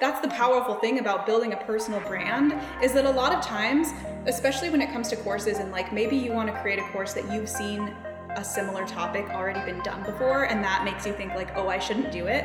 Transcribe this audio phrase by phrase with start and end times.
[0.00, 3.88] that's the powerful thing about building a personal brand is that a lot of times
[4.26, 7.12] especially when it comes to courses and like maybe you want to create a course
[7.14, 7.92] that you've seen
[8.36, 11.78] a similar topic already been done before and that makes you think like oh i
[11.78, 12.44] shouldn't do it.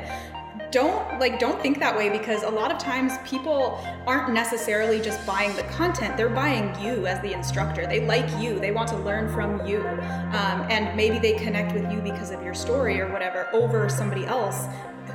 [0.71, 5.23] Don't like don't think that way because a lot of times people aren't necessarily just
[5.25, 7.85] buying the content they're buying you as the instructor.
[7.85, 11.91] They like you they want to learn from you um, and maybe they connect with
[11.91, 14.65] you because of your story or whatever over somebody else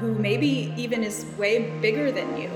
[0.00, 2.50] who maybe even is way bigger than you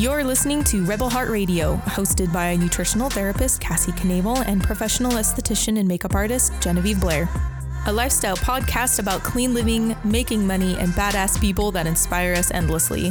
[0.00, 5.78] You're listening to Rebel Heart Radio, hosted by nutritional therapist Cassie Knable and professional esthetician
[5.78, 7.28] and makeup artist Genevieve Blair.
[7.86, 13.10] A lifestyle podcast about clean living, making money, and badass people that inspire us endlessly.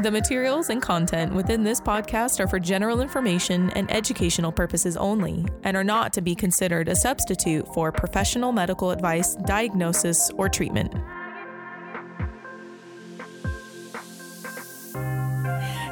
[0.00, 5.44] The materials and content within this podcast are for general information and educational purposes only
[5.64, 10.94] and are not to be considered a substitute for professional medical advice, diagnosis, or treatment.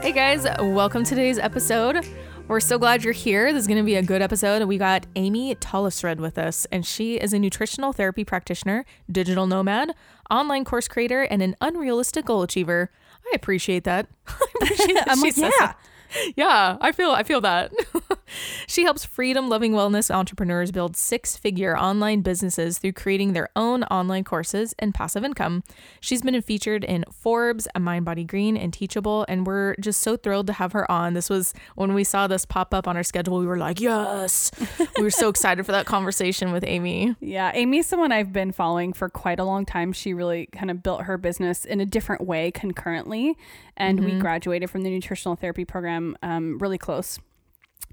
[0.03, 2.07] Hey guys, welcome to today's episode.
[2.47, 3.53] We're so glad you're here.
[3.53, 4.63] This is going to be a good episode.
[4.69, 9.97] We got Amy Tollisred with us, and she is a nutritional therapy practitioner, digital nomad,
[10.31, 12.93] online course creator, and an unrealistic goal achiever.
[13.33, 14.09] I appreciate that.
[14.29, 15.67] I appreciate that I'm she like, says yeah.
[15.67, 15.79] that.
[16.37, 17.73] Yeah, I feel I feel that.
[18.67, 24.75] she helps freedom-loving wellness entrepreneurs build six-figure online businesses through creating their own online courses
[24.79, 25.63] and passive income.
[26.01, 30.17] She's been featured in Forbes, A Mind Body Green, and Teachable, and we're just so
[30.17, 31.15] thrilled to have her on.
[31.15, 34.51] This was when we saw this pop up on our schedule, we were like, "Yes."
[34.97, 37.15] we were so excited for that conversation with Amy.
[37.21, 39.93] Yeah, Amy's someone I've been following for quite a long time.
[39.93, 43.37] She really kind of built her business in a different way concurrently.
[43.77, 44.21] And we mm-hmm.
[44.21, 47.19] graduated from the nutritional therapy program um, really close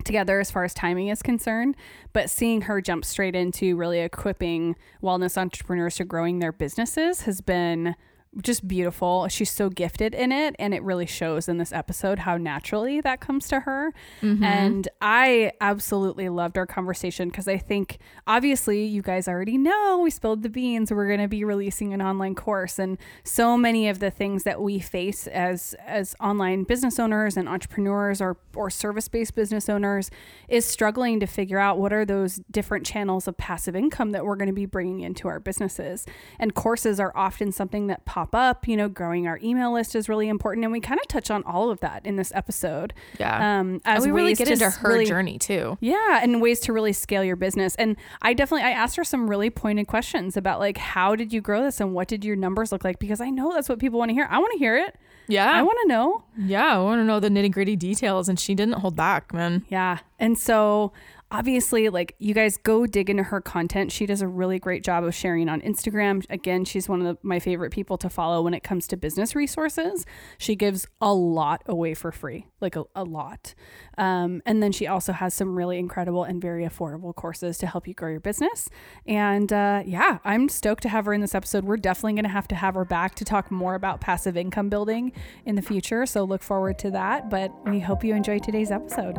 [0.04, 1.76] together as far as timing is concerned.
[2.14, 7.42] But seeing her jump straight into really equipping wellness entrepreneurs to growing their businesses has
[7.42, 7.96] been
[8.42, 9.28] just beautiful.
[9.28, 13.20] She's so gifted in it, and it really shows in this episode how naturally that
[13.20, 13.94] comes to her.
[14.22, 14.44] Mm-hmm.
[14.44, 20.10] And I absolutely loved our conversation because I think obviously you guys already know we
[20.10, 20.92] spilled the beans.
[20.92, 24.62] We're going to be releasing an online course, and so many of the things that
[24.62, 30.10] we face as as online business owners and entrepreneurs or or service based business owners
[30.48, 34.36] is struggling to figure out what are those different channels of passive income that we're
[34.36, 36.06] going to be bringing into our businesses.
[36.40, 38.68] And courses are often something that pop up.
[38.68, 41.44] You know, growing our email list is really important, and we kind of touch on
[41.44, 42.94] all of that in this episode.
[43.20, 43.60] Yeah.
[43.60, 45.78] Um, as and we really get into her really- journey too.
[45.82, 47.76] yeah, and ways to really scale your business.
[47.76, 51.42] And I definitely I asked her some really pointed questions about like how did you
[51.42, 54.00] grow this and what did your numbers look like because I know that's what people
[54.00, 54.28] want to hear.
[54.30, 54.96] I want to hear it.
[55.28, 55.50] Yeah.
[55.52, 56.24] I want to know.
[56.38, 59.66] Yeah, I want to know the nitty gritty details, and she didn't hold back, man.
[59.70, 60.00] Yeah.
[60.20, 60.92] And so
[61.34, 63.92] obviously like you guys go dig into her content.
[63.92, 66.24] She does a really great job of sharing on Instagram.
[66.30, 69.36] Again, she's one of the, my favorite people to follow when it comes to business
[69.36, 70.06] resources.
[70.38, 73.56] She gives a lot away for free, like a, a lot.
[73.98, 77.88] Um, and then she also has some really incredible and very affordable courses to help
[77.88, 78.70] you grow your business.
[79.08, 81.66] And uh, yeah, I'm stoked to have her in this episode.
[81.66, 84.70] We're definitely going to have to have her back to talk more about passive income
[84.70, 85.12] building
[85.46, 86.06] in the future.
[86.06, 87.32] So look forward to that.
[87.32, 89.18] But we hope you enjoy today's episode.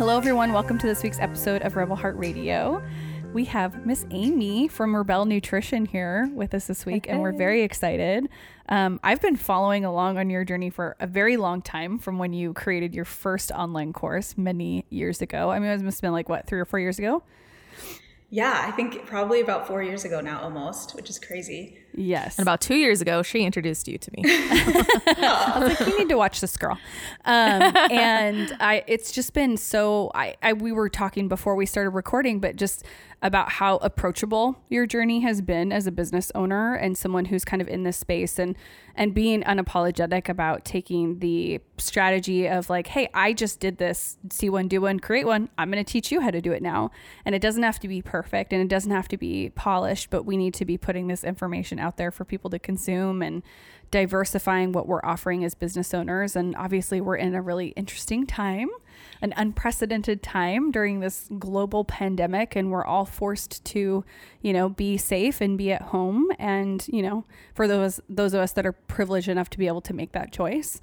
[0.00, 0.54] Hello, everyone.
[0.54, 2.82] Welcome to this week's episode of Rebel Heart Radio.
[3.34, 7.60] We have Miss Amy from Rebel Nutrition here with us this week, and we're very
[7.60, 8.26] excited.
[8.70, 12.32] Um, I've been following along on your journey for a very long time from when
[12.32, 15.50] you created your first online course many years ago.
[15.50, 17.22] I mean, it must have been like, what, three or four years ago?
[18.30, 22.38] yeah i think probably about four years ago now almost which is crazy Yes.
[22.38, 24.22] And about two years ago, she introduced you to me.
[24.26, 26.78] I was like, you need to watch this girl.
[27.24, 30.10] Um, and I, it's just been so.
[30.14, 32.84] I, I, we were talking before we started recording, but just
[33.22, 37.60] about how approachable your journey has been as a business owner and someone who's kind
[37.60, 38.56] of in this space and
[38.94, 44.50] and being unapologetic about taking the strategy of like, hey, I just did this, see
[44.50, 45.48] one, do one, create one.
[45.56, 46.90] I'm going to teach you how to do it now.
[47.24, 50.24] And it doesn't have to be perfect and it doesn't have to be polished, but
[50.24, 53.42] we need to be putting this information content out there for people to consume and
[53.90, 56.36] diversifying what we're offering as business owners.
[56.36, 58.68] And obviously, we're in a really interesting time,
[59.20, 64.04] an unprecedented time during this global pandemic, and we're all forced to,
[64.42, 66.28] you know, be safe and be at home.
[66.38, 67.24] And you know,
[67.54, 70.32] for those those of us that are privileged enough to be able to make that
[70.32, 70.80] choice.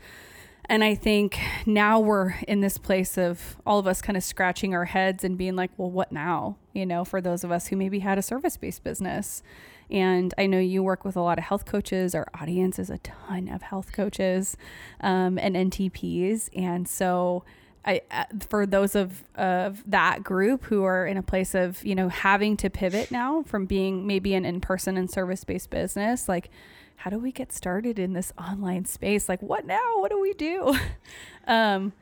[0.70, 4.76] And I think now we're in this place of all of us kind of scratching
[4.76, 6.58] our heads and being like, well, what now?
[6.74, 9.44] You know, for those of us who maybe had a service based business.
[9.90, 12.14] And I know you work with a lot of health coaches.
[12.14, 14.58] Our audience is a ton of health coaches
[15.02, 16.50] um, and NTPs.
[16.56, 17.44] And so,
[17.86, 21.96] I, uh, for those of, of that group who are in a place of, you
[21.96, 26.28] know, having to pivot now from being maybe an in person and service based business,
[26.28, 26.50] like,
[26.98, 29.30] how do we get started in this online space?
[29.30, 30.00] Like, what now?
[30.00, 30.78] What do we do?
[31.48, 31.94] um,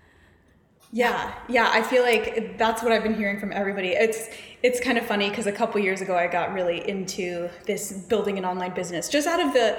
[0.95, 3.89] yeah, yeah, I feel like that's what I've been hearing from everybody.
[3.89, 4.29] It's
[4.63, 8.37] it's kind of funny because a couple years ago I got really into this building
[8.37, 9.77] an online business just out of the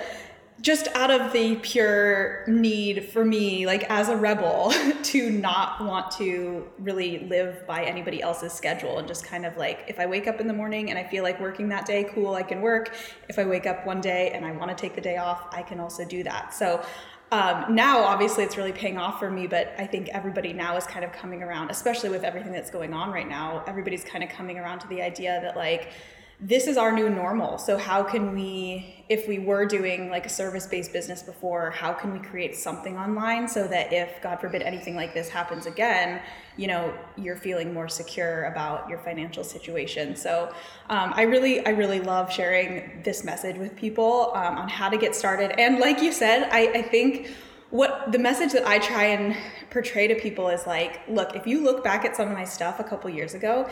[0.60, 4.72] just out of the pure need for me like as a rebel
[5.02, 9.84] to not want to really live by anybody else's schedule and just kind of like
[9.86, 12.34] if i wake up in the morning and i feel like working that day cool
[12.34, 12.94] i can work.
[13.28, 15.62] If i wake up one day and i want to take the day off i
[15.62, 16.52] can also do that.
[16.52, 16.84] So
[17.32, 20.86] um, now obviously it's really paying off for me but i think everybody now is
[20.86, 24.30] kind of coming around especially with everything that's going on right now everybody's kind of
[24.30, 25.92] coming around to the idea that like
[26.38, 27.56] this is our new normal.
[27.56, 32.12] So how can we, if we were doing like a service-based business before, how can
[32.12, 36.20] we create something online so that if God forbid anything like this happens again,
[36.58, 40.14] you know, you're feeling more secure about your financial situation.
[40.14, 40.52] So
[40.90, 44.98] um, I really, I really love sharing this message with people um, on how to
[44.98, 45.58] get started.
[45.58, 47.30] And like you said, I, I think
[47.70, 49.34] what the message that I try and
[49.70, 52.78] portray to people is like, look, if you look back at some of my stuff
[52.78, 53.68] a couple years ago,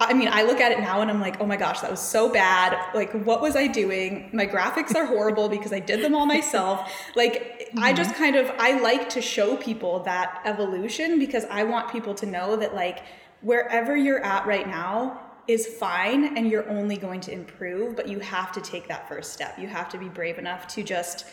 [0.00, 2.00] I mean, I look at it now and I'm like, oh my gosh, that was
[2.00, 2.78] so bad.
[2.94, 4.30] Like, what was I doing?
[4.32, 6.92] My graphics are horrible because I did them all myself.
[7.16, 7.82] Like, mm-hmm.
[7.82, 12.14] I just kind of, I like to show people that evolution because I want people
[12.14, 13.00] to know that, like,
[13.40, 18.20] wherever you're at right now is fine and you're only going to improve, but you
[18.20, 19.58] have to take that first step.
[19.58, 21.26] You have to be brave enough to just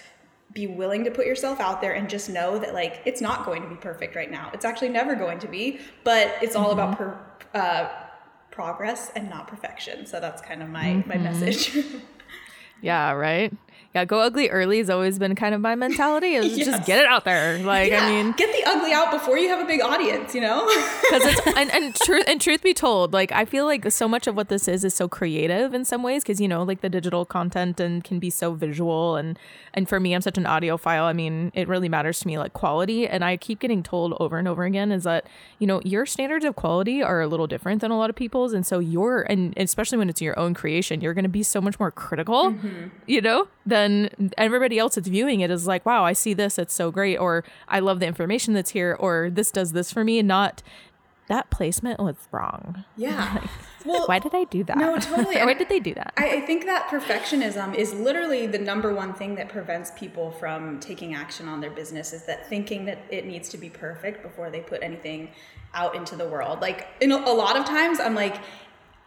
[0.54, 3.62] be willing to put yourself out there and just know that like it's not going
[3.62, 4.50] to be perfect right now.
[4.54, 6.80] It's actually never going to be, but it's all mm-hmm.
[6.80, 7.20] about per,
[7.54, 7.90] uh,
[8.56, 10.06] progress and not perfection.
[10.06, 11.10] So that's kind of my mm-hmm.
[11.10, 11.76] my message.
[12.82, 13.54] yeah, right
[13.96, 16.36] yeah, go ugly early has always been kind of my mentality.
[16.36, 16.68] Is yes.
[16.68, 17.60] just get it out there.
[17.60, 20.36] Like, yeah, I mean, get the ugly out before you have a big audience.
[20.36, 20.66] You know,
[21.10, 24.28] because it's and, and truth and truth be told, like I feel like so much
[24.28, 26.90] of what this is is so creative in some ways because you know, like the
[26.90, 29.40] digital content and can be so visual and
[29.74, 31.04] and for me, I'm such an audiophile.
[31.04, 34.38] I mean, it really matters to me like quality, and I keep getting told over
[34.38, 35.26] and over again is that
[35.58, 38.52] you know your standards of quality are a little different than a lot of people's,
[38.52, 41.62] and so you're and especially when it's your own creation, you're going to be so
[41.62, 42.88] much more critical, mm-hmm.
[43.06, 46.58] you know, than then everybody else that's viewing it is like, wow, I see this,
[46.58, 50.04] it's so great, or I love the information that's here, or this does this for
[50.04, 50.64] me, And not
[51.28, 52.84] that placement was wrong.
[52.98, 53.34] Yeah.
[53.42, 53.50] like,
[53.86, 54.78] well, why did I do that?
[54.78, 55.36] No, totally.
[55.44, 56.14] why did they do that?
[56.18, 60.80] I, I, think that perfectionism is literally the number one thing that prevents people from
[60.80, 64.50] taking action on their business is that thinking that it needs to be perfect before
[64.50, 65.30] they put anything
[65.74, 66.62] out into the world.
[66.62, 68.38] Like, in a, a lot of times, I'm like,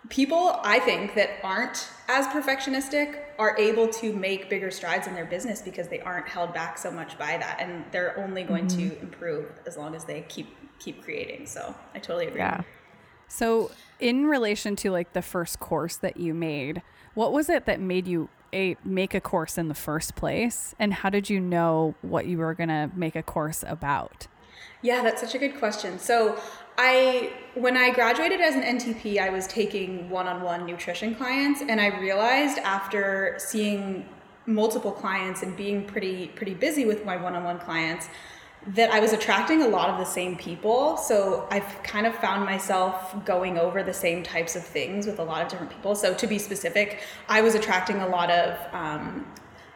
[0.08, 5.26] people I think that aren't as perfectionistic are able to make bigger strides in their
[5.26, 8.88] business because they aren't held back so much by that and they're only going mm-hmm.
[8.88, 11.46] to improve as long as they keep keep creating.
[11.46, 12.40] So I totally agree.
[12.40, 12.62] Yeah.
[13.28, 13.70] So
[14.00, 16.82] in relation to like the first course that you made,
[17.14, 20.94] what was it that made you a make a course in the first place and
[20.94, 24.26] how did you know what you were going to make a course about?
[24.82, 25.98] Yeah, that's such a good question.
[25.98, 26.38] So
[26.76, 31.98] I when I graduated as an NTP, I was taking one-on-one nutrition clients and I
[31.98, 34.08] realized after seeing
[34.46, 38.08] multiple clients and being pretty pretty busy with my one-on-one clients
[38.66, 40.96] that I was attracting a lot of the same people.
[40.96, 45.22] So I've kind of found myself going over the same types of things with a
[45.22, 45.94] lot of different people.
[45.94, 49.26] So to be specific, I was attracting a lot of um,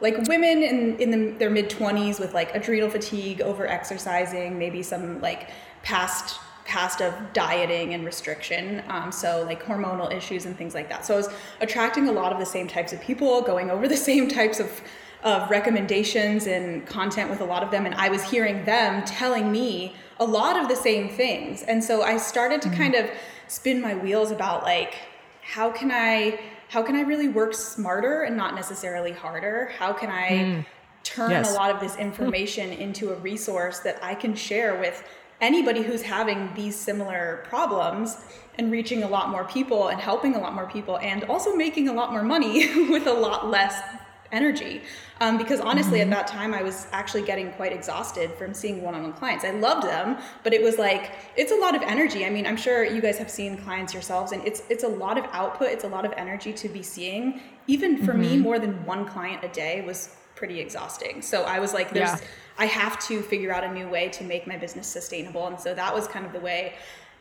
[0.02, 4.82] like women in in the, their mid 20s with like adrenal fatigue, over exercising, maybe
[4.82, 5.50] some like
[5.82, 11.04] past past of dieting and restriction um, so like hormonal issues and things like that
[11.04, 11.28] so i was
[11.60, 14.80] attracting a lot of the same types of people going over the same types of
[15.24, 19.50] of recommendations and content with a lot of them and i was hearing them telling
[19.50, 22.78] me a lot of the same things and so i started to mm-hmm.
[22.78, 23.10] kind of
[23.48, 24.94] spin my wheels about like
[25.42, 26.38] how can i
[26.72, 30.66] how can i really work smarter and not necessarily harder how can i mm.
[31.04, 31.52] turn yes.
[31.52, 35.04] a lot of this information into a resource that i can share with
[35.42, 38.16] anybody who's having these similar problems
[38.58, 41.88] and reaching a lot more people and helping a lot more people and also making
[41.88, 43.82] a lot more money with a lot less
[44.32, 44.82] energy.
[45.20, 46.12] Um, because honestly, mm-hmm.
[46.12, 49.44] at that time, I was actually getting quite exhausted from seeing one on one clients.
[49.44, 52.24] I loved them, but it was like, it's a lot of energy.
[52.26, 55.18] I mean, I'm sure you guys have seen clients yourselves, and it's, it's a lot
[55.18, 57.40] of output, it's a lot of energy to be seeing.
[57.66, 58.20] Even for mm-hmm.
[58.20, 61.22] me, more than one client a day was pretty exhausting.
[61.22, 62.28] So I was like, there's, yeah.
[62.58, 65.46] I have to figure out a new way to make my business sustainable.
[65.46, 66.74] And so that was kind of the way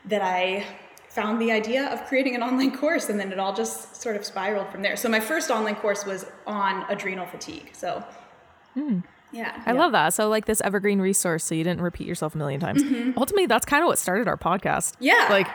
[0.06, 0.66] that I
[1.12, 4.26] found the idea of creating an online course and then it all just sort of
[4.26, 4.96] spiraled from there.
[4.96, 7.72] So my first online course was on adrenal fatigue.
[7.74, 8.02] So
[8.78, 9.04] mm.
[9.34, 9.62] yeah.
[9.66, 9.80] I yeah.
[9.80, 10.14] love that.
[10.14, 12.82] So like this evergreen resource so you didn't repeat yourself a million times.
[12.82, 13.20] Mm-hmm.
[13.20, 14.94] Ultimately that's kind of what started our podcast.
[15.00, 15.28] Yeah.
[15.30, 15.48] Like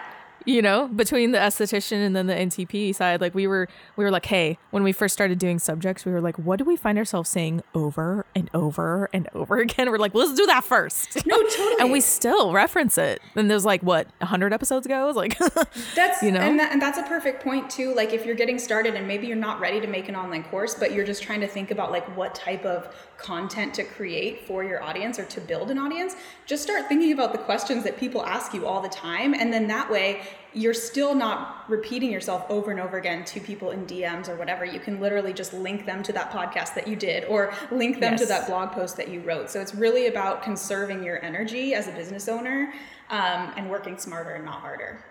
[0.47, 4.11] you know between the esthetician and then the ntp side like we were we were
[4.11, 6.97] like hey when we first started doing subjects we were like what do we find
[6.99, 9.91] ourselves saying over and over and over again?
[9.91, 11.27] We're like let's do that first.
[11.27, 11.77] No totally.
[11.81, 13.21] And we still reference it.
[13.35, 15.07] And there's like what 100 episodes ago?
[15.07, 15.39] Was like
[15.95, 16.41] that's you know?
[16.41, 17.95] and, that, and that's a perfect point too.
[17.95, 20.75] Like if you're getting started and maybe you're not ready to make an online course
[20.75, 24.63] but you're just trying to think about like what type of content to create for
[24.63, 28.25] your audience or to build an audience just start thinking about the questions that people
[28.25, 29.35] ask you all the time.
[29.35, 33.73] And then that way you're still not repeating yourself over and over again to people
[33.73, 34.65] in DMs or whatever.
[34.65, 38.15] You can literally just link them to that podcast that you did or link them
[38.15, 38.21] yes.
[38.21, 39.51] to that blog post that you wrote.
[39.51, 42.73] So it's really about conserving your energy as a business owner
[43.11, 45.05] um, and working smarter and not harder.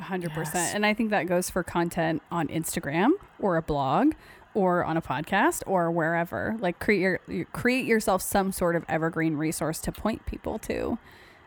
[0.00, 0.34] 100%.
[0.36, 0.74] Yes.
[0.74, 4.14] And I think that goes for content on Instagram or a blog
[4.54, 6.56] or on a podcast or wherever.
[6.58, 10.98] Like create your create yourself some sort of evergreen resource to point people to.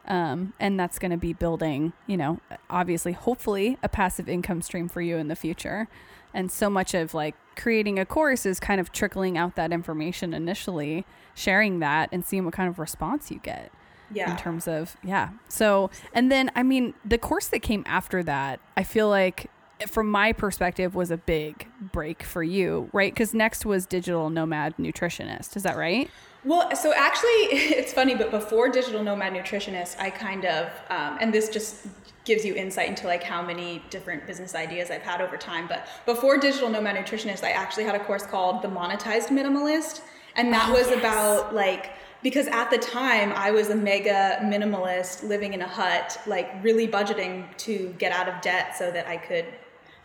[0.10, 4.90] Um, and that's going to be building, you know, obviously, hopefully, a passive income stream
[4.90, 5.88] for you in the future.
[6.34, 10.34] And so much of like creating a course is kind of trickling out that information
[10.34, 13.72] initially, sharing that, and seeing what kind of response you get.
[14.12, 14.32] Yeah.
[14.32, 15.30] In terms of, yeah.
[15.48, 19.52] So, and then, I mean, the course that came after that, I feel like
[19.88, 24.76] from my perspective was a big break for you right because next was digital nomad
[24.78, 26.10] nutritionist is that right
[26.46, 31.34] well, so actually, it's funny, but before Digital Nomad Nutritionist, I kind of, um, and
[31.34, 31.88] this just
[32.24, 35.68] gives you insight into like how many different business ideas I've had over time.
[35.68, 40.02] But before Digital Nomad Nutritionist, I actually had a course called The Monetized Minimalist.
[40.36, 41.00] And that oh, was yes.
[41.00, 46.22] about like, because at the time I was a mega minimalist living in a hut,
[46.28, 49.46] like really budgeting to get out of debt so that I could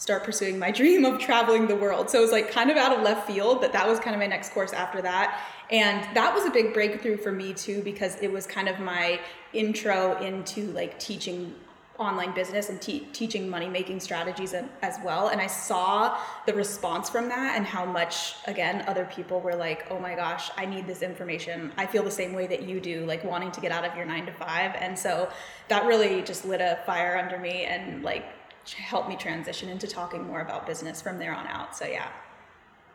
[0.05, 2.11] start pursuing my dream of traveling the world.
[2.11, 4.21] So it was like kind of out of left field, but that was kind of
[4.21, 5.43] my next course after that.
[5.71, 9.19] And that was a big breakthrough for me too, because it was kind of my
[9.55, 11.55] intro into like teaching
[11.97, 17.09] online business and te- teaching money making strategies as well and i saw the response
[17.09, 20.89] from that and how much again other people were like oh my gosh i need
[20.89, 23.85] this information i feel the same way that you do like wanting to get out
[23.85, 25.29] of your 9 to 5 and so
[25.69, 28.25] that really just lit a fire under me and like
[28.73, 32.09] helped me transition into talking more about business from there on out so yeah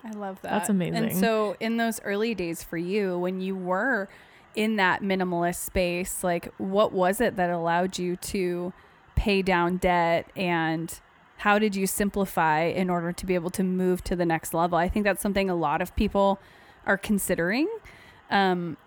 [0.03, 0.51] I love that.
[0.51, 0.95] That's amazing.
[0.95, 4.07] And so, in those early days for you, when you were
[4.55, 8.73] in that minimalist space, like what was it that allowed you to
[9.15, 10.99] pay down debt and
[11.37, 14.77] how did you simplify in order to be able to move to the next level?
[14.77, 16.39] I think that's something a lot of people
[16.85, 17.67] are considering
[18.29, 18.77] um,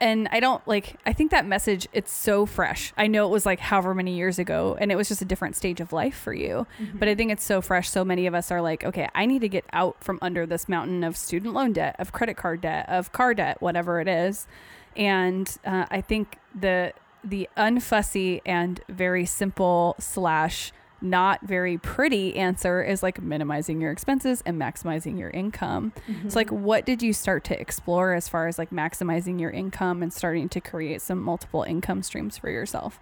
[0.00, 2.92] and I don't like, I think that message, it's so fresh.
[2.96, 5.54] I know it was like however many years ago and it was just a different
[5.54, 6.66] stage of life for you.
[6.80, 6.98] Mm-hmm.
[6.98, 7.88] But I think it's so fresh.
[7.88, 10.68] So many of us are like, okay, I need to get out from under this
[10.68, 14.48] mountain of student loan debt, of credit card debt, of car debt, whatever it is.
[14.96, 22.82] And uh, I think the, the unfussy and very simple slash not very pretty answer
[22.82, 25.92] is like minimizing your expenses and maximizing your income.
[26.08, 26.28] Mm-hmm.
[26.28, 30.02] So like what did you start to explore as far as like maximizing your income
[30.02, 32.98] and starting to create some multiple income streams for yourself?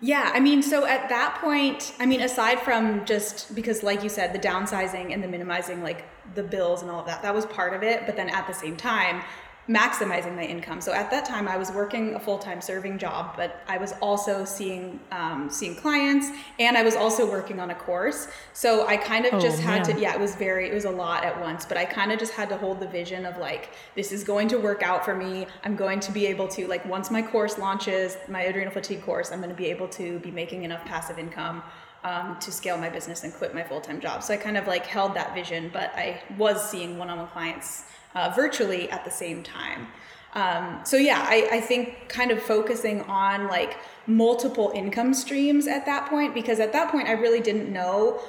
[0.00, 4.08] Yeah, I mean, so at that point, I mean, aside from just because, like you
[4.08, 6.04] said, the downsizing and the minimizing, like
[6.36, 8.06] the bills and all of that, that was part of it.
[8.06, 9.22] But then at the same time,
[9.68, 10.80] maximizing my income.
[10.80, 13.92] So at that time, I was working a full time serving job, but I was
[14.00, 18.28] also seeing um, seeing clients, and I was also working on a course.
[18.54, 19.96] So I kind of oh, just had man.
[19.96, 22.18] to, yeah, it was very, it was a lot at once, but I kind of
[22.18, 25.14] just had to hold the vision of like, this is going to work out for
[25.14, 25.46] me.
[25.64, 29.30] I'm going to be able to like once my course launches, my adrenal fatigue course,
[29.32, 31.62] I'm going to be able to be making enough passive income.
[32.04, 34.22] Um, to scale my business and quit my full-time job.
[34.22, 37.82] So I kind of like held that vision, but I was seeing one-on-one clients
[38.14, 39.88] uh, virtually at the same time.
[40.34, 45.86] Um, so yeah, I, I think kind of focusing on like multiple income streams at
[45.86, 48.20] that point, because at that point I really didn't know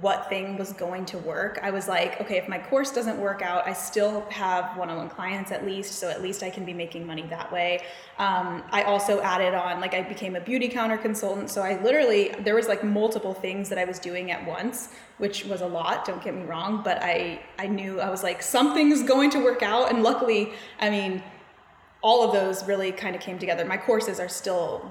[0.00, 1.58] what thing was going to work.
[1.62, 4.96] I was like, okay, if my course doesn't work out, I still have one on
[4.98, 7.80] one clients at least, so at least I can be making money that way.
[8.18, 12.54] Um, I also added on, like, I became a Beautycounter consultant, so I literally, there
[12.54, 16.22] was like multiple things that I was doing at once, which was a lot, don't
[16.22, 19.90] get me wrong, but I, I knew I was like, something's going to work out,
[19.90, 21.22] and luckily, I mean,
[22.00, 23.64] all of those really kind of came together.
[23.64, 24.88] My courses are still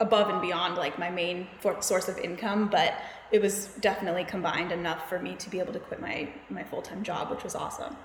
[0.00, 2.94] above and beyond like my main for- source of income, but
[3.30, 7.02] it was definitely combined enough for me to be able to quit my my full-time
[7.02, 7.96] job, which was awesome.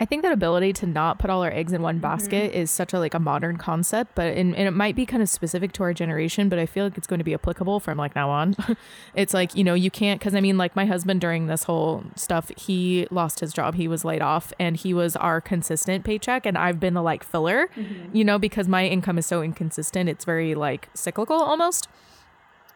[0.00, 2.60] I think that ability to not put all our eggs in one basket mm-hmm.
[2.60, 5.28] is such a like a modern concept, but in, and it might be kind of
[5.28, 8.14] specific to our generation, but I feel like it's going to be applicable from like
[8.14, 8.54] now on.
[9.14, 12.04] it's like you know you can't because I mean like my husband during this whole
[12.14, 16.46] stuff he lost his job, he was laid off, and he was our consistent paycheck,
[16.46, 18.16] and I've been the like filler, mm-hmm.
[18.16, 21.88] you know, because my income is so inconsistent, it's very like cyclical almost.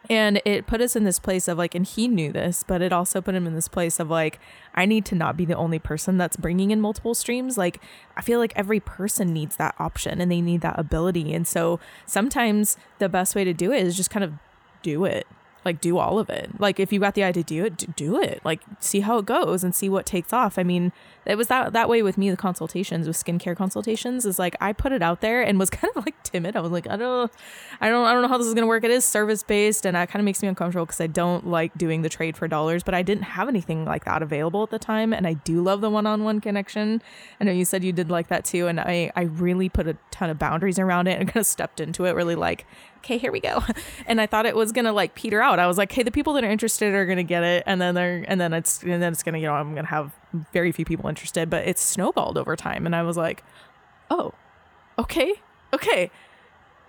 [0.09, 2.91] And it put us in this place of like, and he knew this, but it
[2.91, 4.39] also put him in this place of like,
[4.75, 7.57] I need to not be the only person that's bringing in multiple streams.
[7.57, 7.81] Like,
[8.17, 11.33] I feel like every person needs that option and they need that ability.
[11.33, 14.33] And so sometimes the best way to do it is just kind of
[14.81, 15.25] do it
[15.65, 16.59] like do all of it.
[16.59, 18.41] Like if you got the idea to do it, do it.
[18.43, 20.57] Like see how it goes and see what takes off.
[20.57, 20.91] I mean,
[21.25, 22.29] it was that that way with me.
[22.29, 25.91] The consultations with skincare consultations is like I put it out there and was kind
[25.95, 26.55] of like timid.
[26.55, 27.31] I was like, I don't,
[27.79, 28.83] I don't, I don't know how this is gonna work.
[28.83, 31.77] It is service based, and that kind of makes me uncomfortable because I don't like
[31.77, 32.83] doing the trade for dollars.
[32.83, 35.81] But I didn't have anything like that available at the time, and I do love
[35.81, 37.01] the one on one connection.
[37.39, 39.97] I know you said you did like that too, and I I really put a
[40.11, 42.65] ton of boundaries around it and kind of stepped into it really like
[43.03, 43.63] okay, here we go.
[44.05, 45.59] And I thought it was gonna like peter out.
[45.59, 47.95] I was like, hey, the people that are interested are gonna get it, and then
[47.95, 50.11] they're and then it's and then it's gonna you know I'm gonna have
[50.51, 52.85] very few people interested, but it's snowballed over time.
[52.85, 53.43] And I was like,
[54.09, 54.33] oh,
[54.99, 55.35] okay,
[55.73, 56.11] okay.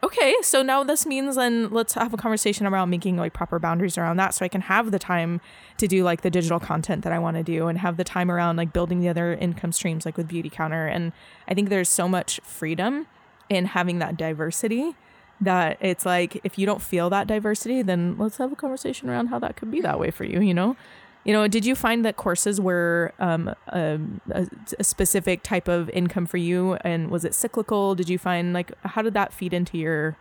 [0.03, 3.97] Okay, so now this means then let's have a conversation around making like proper boundaries
[3.97, 5.41] around that so I can have the time
[5.79, 8.31] to do like the digital content that I want to do and have the time
[8.31, 11.13] around like building the other income streams like with Beautycounter And
[11.49, 13.07] I think there's so much freedom
[13.49, 14.95] in having that diversity
[15.41, 19.27] that it's like if you don't feel that diversity then let's have a conversation around
[19.27, 20.77] how that could be that way for you you know?
[21.25, 23.99] You know did you find that courses were um, a,
[24.31, 24.47] a,
[24.79, 26.75] a, specific type of income for you?
[26.83, 27.95] And was it cyclical?
[27.95, 30.19] Did you find like how did that feed into your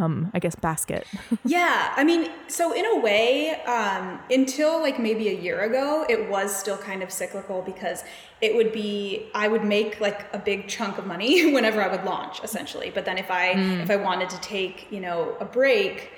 [0.00, 1.06] um, I guess basket.
[1.44, 6.28] yeah, I mean, so in a way, um, until like maybe a year ago, it
[6.28, 8.04] was still kind of cyclical because
[8.40, 12.04] it would be I would make like a big chunk of money whenever I would
[12.04, 12.90] launch, essentially.
[12.90, 13.82] But then if I mm.
[13.82, 16.12] if I wanted to take you know a break,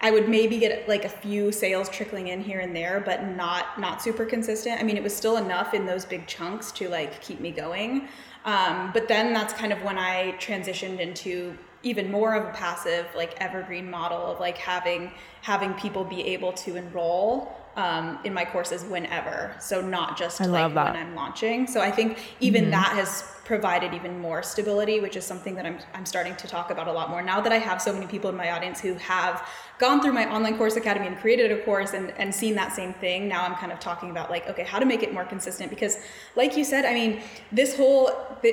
[0.00, 3.80] I would maybe get like a few sales trickling in here and there, but not
[3.80, 4.80] not super consistent.
[4.80, 8.08] I mean, it was still enough in those big chunks to like keep me going.
[8.44, 13.06] Um, but then that's kind of when I transitioned into even more of a passive
[13.14, 18.44] like evergreen model of like having having people be able to enroll um, in my
[18.44, 19.54] courses whenever.
[19.60, 21.66] So not just I like when i'm launching.
[21.66, 22.70] So i think even mm-hmm.
[22.72, 26.70] that has provided even more stability which is something that I'm, I'm starting to talk
[26.70, 28.94] about a lot more now that i have so many people in my audience who
[28.94, 29.46] have
[29.78, 32.94] gone through my online course academy and created a course and, and seen that same
[32.94, 33.28] thing.
[33.28, 35.98] Now i'm kind of talking about like okay how to make it more consistent because
[36.36, 38.10] like you said i mean this whole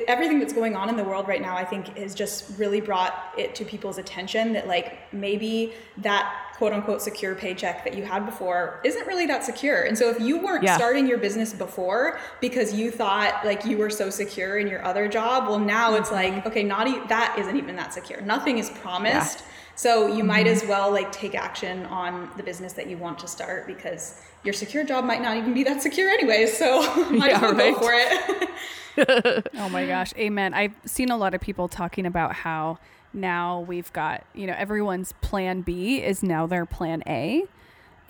[0.07, 3.33] everything that's going on in the world right now i think has just really brought
[3.37, 8.23] it to people's attention that like maybe that quote unquote secure paycheck that you had
[8.23, 9.81] before isn't really that secure.
[9.81, 10.77] And so if you weren't yeah.
[10.77, 15.07] starting your business before because you thought like you were so secure in your other
[15.07, 16.47] job, well now it's like mm-hmm.
[16.47, 18.21] okay, not e- that isn't even that secure.
[18.21, 19.39] Nothing is promised.
[19.39, 19.45] Yeah.
[19.73, 20.27] So you mm-hmm.
[20.27, 24.21] might as well like take action on the business that you want to start because
[24.43, 26.45] your secure job might not even be that secure anyway.
[26.45, 27.73] So might yeah, as well right.
[27.73, 29.47] go for it.
[29.57, 30.53] oh my gosh, amen.
[30.53, 32.77] I've seen a lot of people talking about how
[33.13, 37.43] now we've got, you know, everyone's plan B is now their plan A.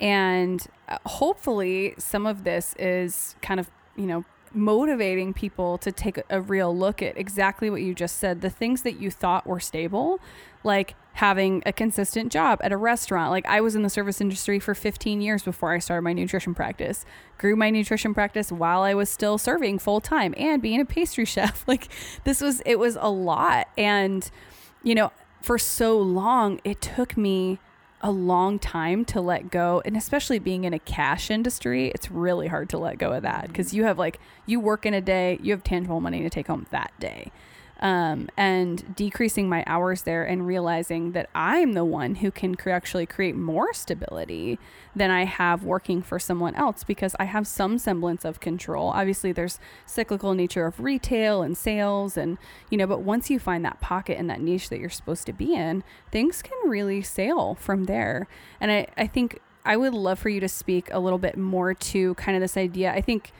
[0.00, 6.20] And uh, hopefully some of this is kind of, you know, motivating people to take
[6.28, 8.40] a real look at exactly what you just said.
[8.40, 10.20] The things that you thought were stable,
[10.64, 13.30] like having a consistent job at a restaurant.
[13.30, 16.54] Like I was in the service industry for 15 years before I started my nutrition
[16.54, 17.04] practice.
[17.38, 21.24] Grew my nutrition practice while I was still serving full time and being a pastry
[21.26, 21.64] chef.
[21.66, 21.88] Like
[22.24, 24.30] this was it was a lot and
[24.82, 27.58] you know, for so long, it took me
[28.00, 29.82] a long time to let go.
[29.84, 33.48] And especially being in a cash industry, it's really hard to let go of that
[33.48, 33.78] because mm-hmm.
[33.78, 36.66] you have like, you work in a day, you have tangible money to take home
[36.70, 37.30] that day
[37.82, 42.70] um, and decreasing my hours there and realizing that I'm the one who can cre-
[42.70, 44.60] actually create more stability
[44.94, 48.90] than I have working for someone else because I have some semblance of control.
[48.90, 52.38] Obviously, there's cyclical nature of retail and sales, and
[52.70, 55.32] you know, but once you find that pocket and that niche that you're supposed to
[55.32, 58.28] be in, things can really sail from there.
[58.60, 61.74] And I, I think I would love for you to speak a little bit more
[61.74, 62.92] to kind of this idea.
[62.92, 63.32] I think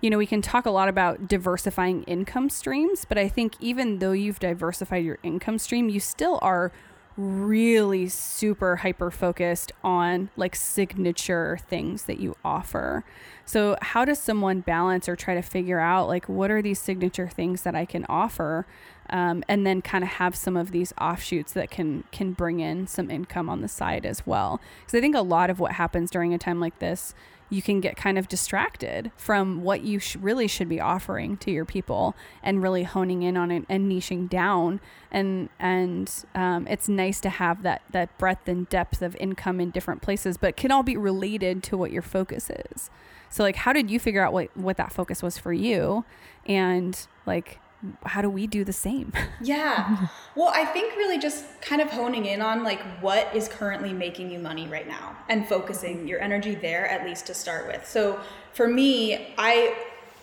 [0.00, 3.98] you know, we can talk a lot about diversifying income streams, but I think even
[3.98, 6.70] though you've diversified your income stream, you still are
[7.18, 13.04] really super hyper focused on like signature things that you offer.
[13.44, 17.28] So, how does someone balance or try to figure out like what are these signature
[17.28, 18.66] things that I can offer,
[19.10, 22.86] um, and then kind of have some of these offshoots that can can bring in
[22.86, 24.60] some income on the side as well?
[24.80, 27.14] Because I think a lot of what happens during a time like this
[27.50, 31.50] you can get kind of distracted from what you sh- really should be offering to
[31.50, 34.80] your people and really honing in on it and niching down.
[35.10, 39.70] And and um, it's nice to have that that breadth and depth of income in
[39.70, 42.90] different places but can all be related to what your focus is.
[43.30, 46.04] So like how did you figure out what what that focus was for you?
[46.46, 47.60] And like
[48.04, 49.12] how do we do the same?
[49.40, 50.08] Yeah.
[50.34, 54.32] Well, I think really just kind of honing in on like what is currently making
[54.32, 57.86] you money right now and focusing your energy there at least to start with.
[57.86, 58.18] So
[58.52, 59.76] for me, I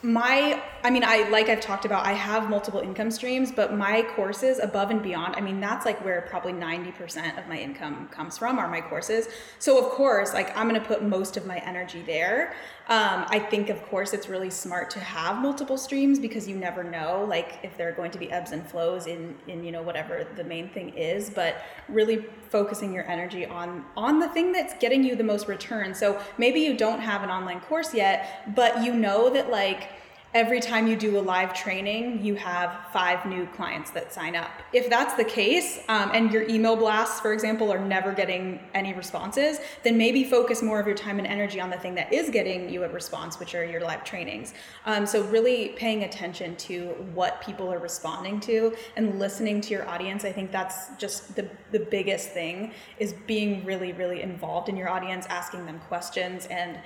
[0.06, 4.04] my i mean i like i've talked about i have multiple income streams but my
[4.16, 8.38] courses above and beyond i mean that's like where probably 90% of my income comes
[8.38, 11.58] from are my courses so of course like i'm going to put most of my
[11.58, 12.54] energy there
[12.88, 16.84] um, i think of course it's really smart to have multiple streams because you never
[16.84, 19.82] know like if there are going to be ebbs and flows in in you know
[19.82, 24.74] whatever the main thing is but really focusing your energy on on the thing that's
[24.76, 25.94] getting you the most return.
[25.94, 29.90] So maybe you don't have an online course yet but you know that like
[30.36, 34.52] every time you do a live training, you have five new clients that sign up.
[34.74, 38.94] If that's the case, um, and your email blasts, for example, are never getting any
[38.94, 42.30] responses, then maybe focus more of your time and energy on the thing that is
[42.30, 44.54] getting you a response, which are your live trainings.
[44.86, 49.88] Um, so, really paying attention to what people are responding to and listening to your
[49.88, 50.26] audience.
[50.26, 54.90] I think that's just the, the biggest thing is being really, really involved in your
[54.90, 56.78] audience, asking them questions and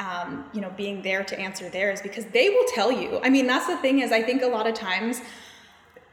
[0.00, 3.20] um, you know, being there to answer theirs because they will tell you.
[3.22, 5.20] I mean, that's the thing is I think a lot of times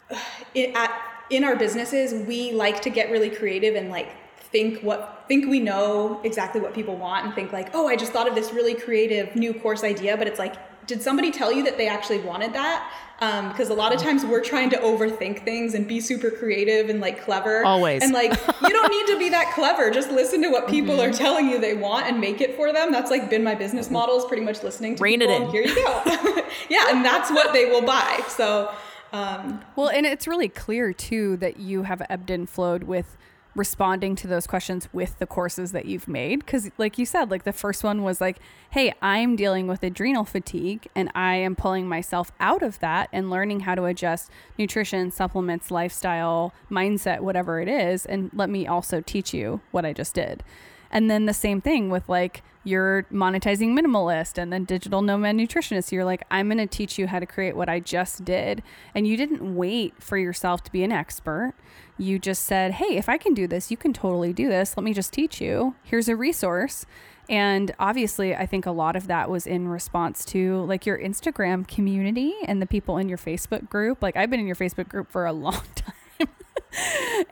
[0.54, 0.92] it, at
[1.30, 5.60] in our businesses we like to get really creative and like think what think we
[5.60, 8.76] know exactly what people want and think like, oh, I just thought of this really
[8.76, 12.54] creative new course idea, but it's like did somebody tell you that they actually wanted
[12.54, 12.92] that?
[13.20, 16.90] Because um, a lot of times we're trying to overthink things and be super creative
[16.90, 17.66] and like clever.
[17.66, 18.04] Always.
[18.04, 19.90] And like, you don't need to be that clever.
[19.90, 21.10] Just listen to what people mm-hmm.
[21.10, 22.92] are telling you they want and make it for them.
[22.92, 25.34] That's like been my business model is pretty much listening to Rein people.
[25.34, 25.50] it in.
[25.50, 26.02] Here you go.
[26.70, 26.86] yeah.
[26.90, 28.24] And that's what they will buy.
[28.28, 28.72] So,
[29.14, 33.18] um, well, and it's really clear too that you have ebbed and flowed with
[33.58, 36.40] responding to those questions with the courses that you've made?
[36.40, 38.38] Because like you said like the first one was like
[38.72, 43.30] hey i'm dealing with adrenal fatigue and i am pulling myself out of that and
[43.30, 49.02] learning how to adjust nutrition supplements lifestyle mindset whatever it is and let me also
[49.02, 50.44] teach you what i just did.
[50.92, 55.92] And then the same thing with like you're monetizing minimalist and then digital nomad nutritionist.
[55.92, 58.62] You're like, I'm going to teach you how to create what I just did.
[58.94, 61.54] And you didn't wait for yourself to be an expert.
[61.98, 64.76] You just said, hey, if I can do this, you can totally do this.
[64.76, 65.76] Let me just teach you.
[65.82, 66.86] Here's a resource.
[67.30, 71.66] And obviously, I think a lot of that was in response to like your Instagram
[71.68, 74.02] community and the people in your Facebook group.
[74.02, 76.28] Like, I've been in your Facebook group for a long time.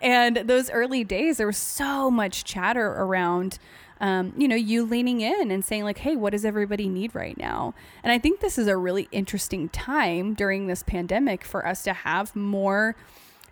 [0.01, 3.59] and those early days, there was so much chatter around
[4.01, 7.37] um, you know, you leaning in and saying, like, hey, what does everybody need right
[7.37, 7.73] now?
[8.03, 11.93] And I think this is a really interesting time during this pandemic for us to
[11.93, 12.95] have more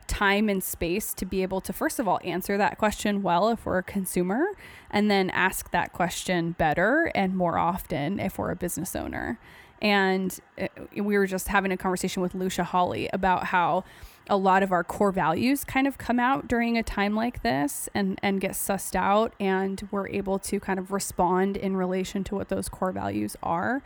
[0.08, 3.65] time and space to be able to, first of all, answer that question well if
[3.65, 4.45] we're a consumer,
[4.91, 9.39] and then ask that question better and more often if we're a business owner.
[9.82, 13.84] And uh, we were just having a conversation with Lucia Hawley about how
[14.30, 17.90] a lot of our core values kind of come out during a time like this
[17.94, 22.36] and and get sussed out and we're able to kind of respond in relation to
[22.36, 23.82] what those core values are.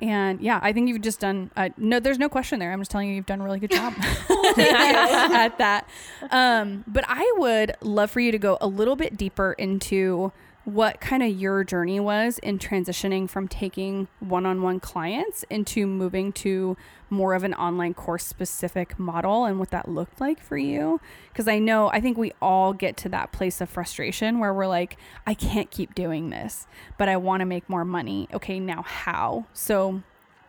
[0.00, 2.72] And yeah i think you've just done uh, no there's no question there.
[2.72, 5.88] I'm just telling you you've done a really good job at that.
[6.30, 10.32] Um, but i would love for you to go a little bit deeper into
[10.68, 16.76] what kind of your journey was in transitioning from taking one-on-one clients into moving to
[17.08, 21.00] more of an online course specific model and what that looked like for you?
[21.32, 24.66] Because I know I think we all get to that place of frustration where we're
[24.66, 26.66] like I can't keep doing this
[26.98, 28.28] but I want to make more money.
[28.34, 29.46] Okay now how?
[29.54, 30.02] So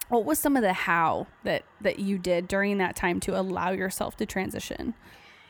[0.10, 3.71] what was some of the how that that you did during that time to allow
[3.71, 4.95] yourself to transition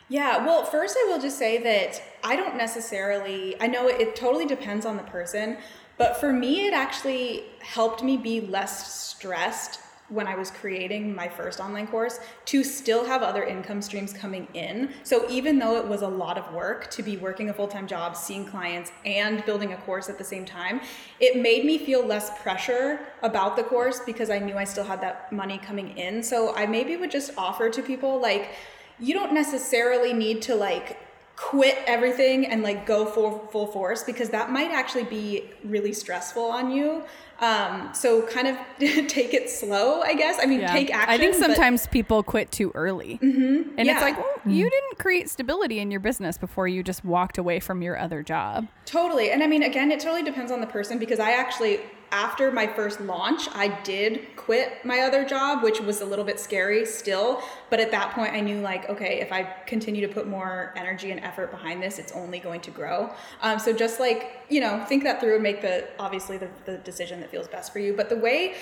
[0.09, 4.15] yeah, well, first I will just say that I don't necessarily, I know it, it
[4.15, 5.57] totally depends on the person,
[5.97, 11.27] but for me, it actually helped me be less stressed when I was creating my
[11.27, 14.91] first online course to still have other income streams coming in.
[15.03, 18.15] So even though it was a lot of work to be working a full-time job,
[18.15, 20.81] seeing clients and building a course at the same time,
[21.19, 24.99] it made me feel less pressure about the course because I knew I still had
[25.01, 26.23] that money coming in.
[26.23, 28.55] So I maybe would just offer to people like
[28.99, 30.97] you don't necessarily need to like
[31.35, 36.43] quit everything and like go full full force because that might actually be really stressful
[36.43, 37.03] on you.
[37.41, 38.57] Um, so kind of
[39.07, 40.37] take it slow, I guess.
[40.41, 40.73] I mean, yeah.
[40.73, 41.09] take action.
[41.09, 41.91] I think sometimes but...
[41.91, 43.77] people quit too early, mm-hmm.
[43.77, 43.93] and yeah.
[43.93, 44.49] it's like, well, mm-hmm.
[44.51, 48.23] you didn't create stability in your business before you just walked away from your other
[48.23, 48.67] job.
[48.85, 51.79] Totally, and I mean, again, it totally depends on the person because I actually
[52.11, 56.39] after my first launch, I did quit my other job, which was a little bit
[56.39, 57.41] scary still.
[57.69, 61.11] But at that point, I knew like, okay, if I continue to put more energy
[61.11, 63.11] and effort behind this, it's only going to grow.
[63.41, 66.77] Um, so just like, you know, think that through and make the obviously the, the
[66.77, 67.93] decision that feels best for you.
[67.93, 68.55] But the way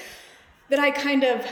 [0.69, 1.45] that I kind of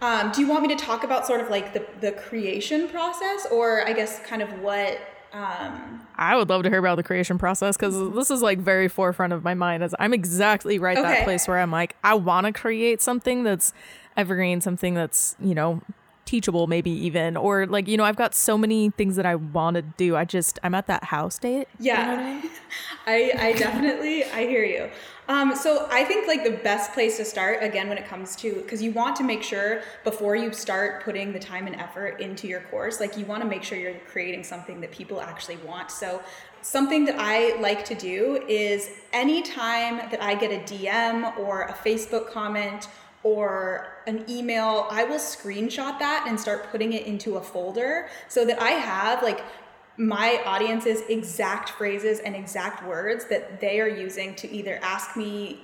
[0.00, 3.46] um, do you want me to talk about sort of like the, the creation process
[3.52, 4.98] or I guess kind of what
[5.32, 8.88] um, I would love to hear about the creation process because this is like very
[8.88, 9.82] forefront of my mind.
[9.82, 11.08] As I'm exactly right okay.
[11.08, 13.72] that place where I'm like, I want to create something that's
[14.16, 15.80] evergreen, something that's you know
[16.24, 19.76] teachable, maybe even, or like you know, I've got so many things that I want
[19.76, 20.16] to do.
[20.16, 21.68] I just I'm at that house date.
[21.78, 22.50] Yeah, you know I, mean?
[23.06, 24.90] I I definitely I hear you.
[25.28, 28.54] Um, so I think like the best place to start again when it comes to
[28.54, 32.48] because you want to make sure before you start putting the time and effort into
[32.48, 35.90] your course, like you want to make sure you're creating something that people actually want.
[35.90, 36.20] So
[36.62, 41.72] something that I like to do is anytime that I get a DM or a
[41.72, 42.88] Facebook comment
[43.24, 48.44] or an email, I will screenshot that and start putting it into a folder so
[48.44, 49.44] that I have like
[49.96, 55.60] my audience's exact phrases and exact words that they are using to either ask me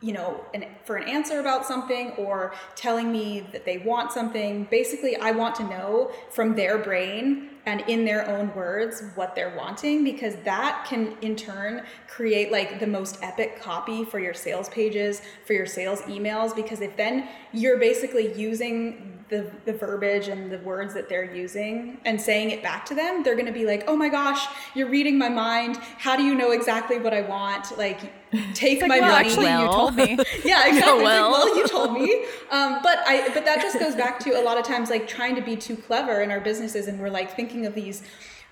[0.00, 4.66] you know an, for an answer about something or telling me that they want something.
[4.70, 9.54] Basically i want to know from their brain and in their own words what they're
[9.56, 14.68] wanting because that can in turn create like the most epic copy for your sales
[14.70, 20.52] pages for your sales emails because if then you're basically using the, the verbiage and
[20.52, 23.66] the words that they're using and saying it back to them, they're going to be
[23.66, 25.78] like, oh my gosh, you're reading my mind.
[25.98, 27.76] How do you know exactly what I want?
[27.76, 28.12] Like,
[28.54, 29.28] take like, my well, money.
[29.28, 29.62] Actually, well.
[29.62, 30.18] you told me.
[30.44, 31.02] yeah, exactly.
[31.02, 31.32] well.
[31.32, 32.24] Like, well, you told me.
[32.50, 35.34] Um, but I, but that just goes back to a lot of times like trying
[35.34, 38.02] to be too clever in our businesses, and we're like thinking of these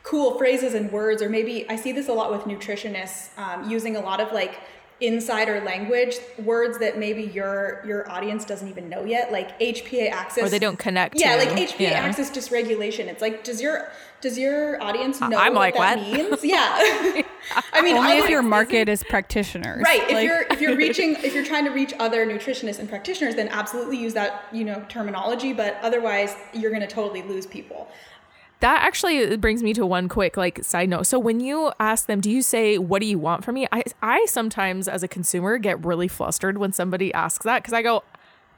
[0.05, 3.97] cool phrases and words, or maybe I see this a lot with nutritionists um, using
[3.97, 4.61] a lot of like
[5.01, 10.45] insider language words that maybe your your audience doesn't even know yet like hpa axis
[10.45, 11.45] or they don't connect yeah to.
[11.45, 11.91] like hpa yeah.
[11.91, 13.91] axis dysregulation it's like does your
[14.21, 16.31] does your audience know I'm what like, that what?
[16.31, 17.23] means yeah
[17.73, 21.35] i mean only if your market is practitioners right if you're if you're reaching if
[21.35, 25.53] you're trying to reach other nutritionists and practitioners then absolutely use that you know terminology
[25.53, 27.89] but otherwise you're going to totally lose people
[28.65, 31.07] that actually brings me to one quick like side note.
[31.07, 33.85] So when you ask them, do you say, "What do you want from me?" I
[34.01, 38.05] I sometimes as a consumer get really flustered when somebody asks that because I go,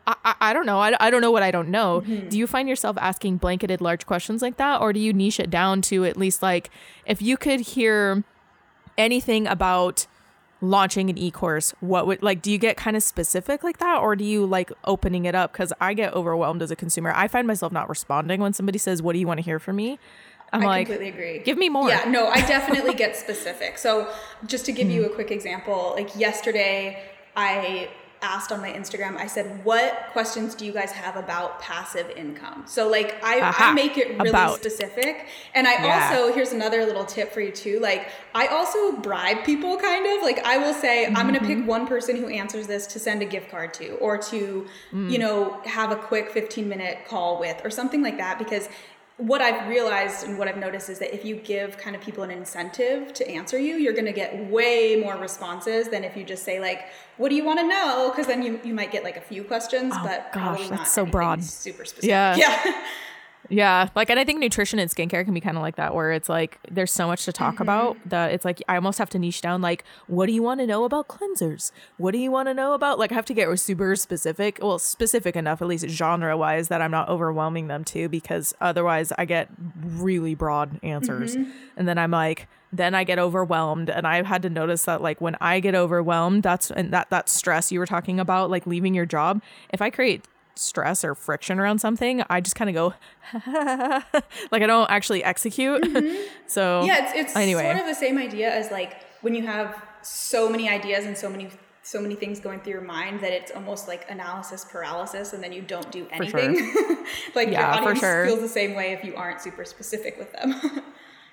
[0.07, 0.79] I, I, I, don't know.
[0.79, 2.03] I, I don't know what I don't know.
[2.03, 2.29] Mm-hmm.
[2.29, 4.81] Do you find yourself asking blanketed large questions like that?
[4.81, 6.71] Or do you niche it down to at least like
[7.05, 8.23] if you could hear
[8.97, 10.07] anything about
[10.61, 14.17] launching an e-course what would like do you get kind of specific like that or
[14.17, 15.53] do you like opening it up?
[15.53, 17.13] Because i get overwhelmed as a consumer.
[17.15, 19.77] I find myself not responding when somebody says what do you want to hear from
[19.77, 19.99] me?
[20.53, 21.39] I'm I like completely agree.
[21.41, 21.89] Give me more.
[21.89, 23.79] Yeah no i definitely get specific.
[23.79, 24.11] So
[24.47, 24.97] just to give mm-hmm.
[24.97, 27.03] you a quick example like yesterday
[27.37, 27.89] i
[28.27, 32.65] asked on my Instagram, I said, What questions do you guys have about passive income?
[32.67, 34.57] So, like, I, I make it really about.
[34.59, 35.29] specific.
[35.55, 36.11] And I yeah.
[36.11, 37.79] also, here's another little tip for you too.
[37.79, 40.23] Like, I also bribe people kind of.
[40.23, 41.17] Like, I will say, mm-hmm.
[41.17, 43.95] I'm going to pick one person who answers this to send a gift card to,
[43.95, 45.11] or to, mm.
[45.11, 48.39] you know, have a quick 15 minute call with, or something like that.
[48.39, 48.69] Because
[49.19, 52.23] what I've realized and what I've noticed is that if you give kind of people
[52.23, 56.25] an incentive to answer you, you're going to get way more responses than if you
[56.25, 59.05] just say like, "What do you want to know?" Because then you you might get
[59.05, 62.11] like a few questions, oh, but gosh, that's so broad, super specific.
[62.11, 62.85] Yeah, yeah.
[63.49, 66.13] Yeah, like, and I think nutrition and skincare can be kind of like that, where
[66.13, 67.63] it's like there's so much to talk mm-hmm.
[67.63, 69.63] about that it's like I almost have to niche down.
[69.63, 71.71] Like, what do you want to know about cleansers?
[71.97, 72.99] What do you want to know about?
[72.99, 74.59] Like, I have to get super specific.
[74.61, 79.13] Well, specific enough, at least genre wise, that I'm not overwhelming them too, because otherwise
[79.17, 79.49] I get
[79.81, 81.51] really broad answers, mm-hmm.
[81.77, 83.89] and then I'm like, then I get overwhelmed.
[83.89, 87.29] And I've had to notice that like when I get overwhelmed, that's and that that
[87.29, 89.41] stress you were talking about, like leaving your job.
[89.73, 90.25] If I create
[90.59, 92.95] stress or friction around something, I just kind of go
[94.51, 95.83] like I don't actually execute.
[95.83, 96.23] Mm-hmm.
[96.47, 97.65] so yeah, it's it's anyway.
[97.65, 101.29] sort of the same idea as like when you have so many ideas and so
[101.29, 101.51] many
[101.83, 105.53] so many things going through your mind that it's almost like analysis paralysis and then
[105.53, 106.73] you don't do anything.
[106.73, 106.97] Sure.
[107.37, 108.27] like yeah, your audience sure.
[108.27, 110.83] feels the same way if you aren't super specific with them.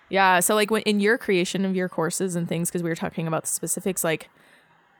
[0.09, 0.39] yeah.
[0.41, 3.25] So like when in your creation of your courses and things, because we were talking
[3.27, 4.29] about the specifics, like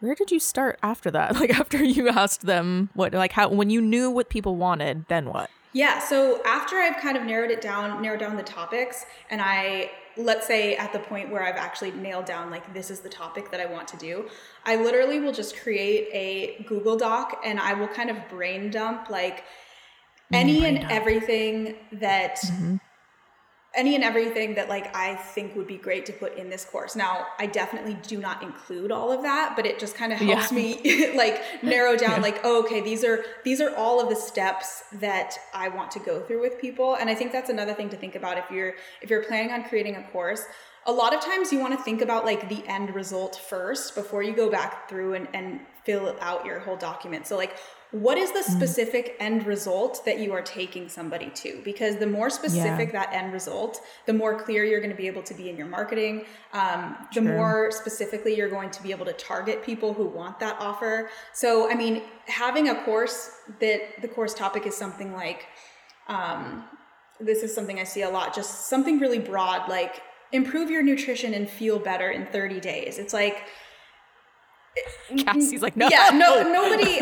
[0.04, 1.36] where did you start after that?
[1.44, 5.26] Like after you asked them what like how when you knew what people wanted, then
[5.26, 5.50] what?
[5.74, 9.92] Yeah, so after I've kind of narrowed it down, narrowed down the topics, and I
[10.16, 13.50] let's say at the point where I've actually nailed down like this is the topic
[13.52, 14.30] that I want to do,
[14.66, 19.10] I literally will just create a Google Doc and I will kind of brain dump
[19.10, 19.44] like
[20.32, 20.94] any brain and dump.
[20.94, 22.76] everything that mm-hmm
[23.76, 26.96] any and everything that like I think would be great to put in this course.
[26.96, 30.52] Now, I definitely do not include all of that, but it just kind of helps
[30.52, 30.58] yeah.
[30.58, 32.22] me like narrow down yeah.
[32.22, 36.00] like, oh, okay, these are these are all of the steps that I want to
[36.00, 36.96] go through with people.
[36.96, 39.64] And I think that's another thing to think about if you're if you're planning on
[39.64, 40.44] creating a course.
[40.86, 44.22] A lot of times you want to think about like the end result first before
[44.22, 47.26] you go back through and, and fill out your whole document.
[47.26, 47.58] So like
[47.94, 48.58] what is the mm.
[48.58, 53.06] specific end result that you are taking somebody to because the more specific yeah.
[53.06, 55.68] that end result the more clear you're going to be able to be in your
[55.68, 60.40] marketing um, the more specifically you're going to be able to target people who want
[60.40, 63.30] that offer so i mean having a course
[63.60, 65.46] that the course topic is something like
[66.08, 66.64] um,
[67.20, 70.02] this is something i see a lot just something really broad like
[70.32, 73.44] improve your nutrition and feel better in 30 days it's like
[75.18, 75.88] Cassie's like, no.
[75.90, 77.00] Yeah, no, nobody,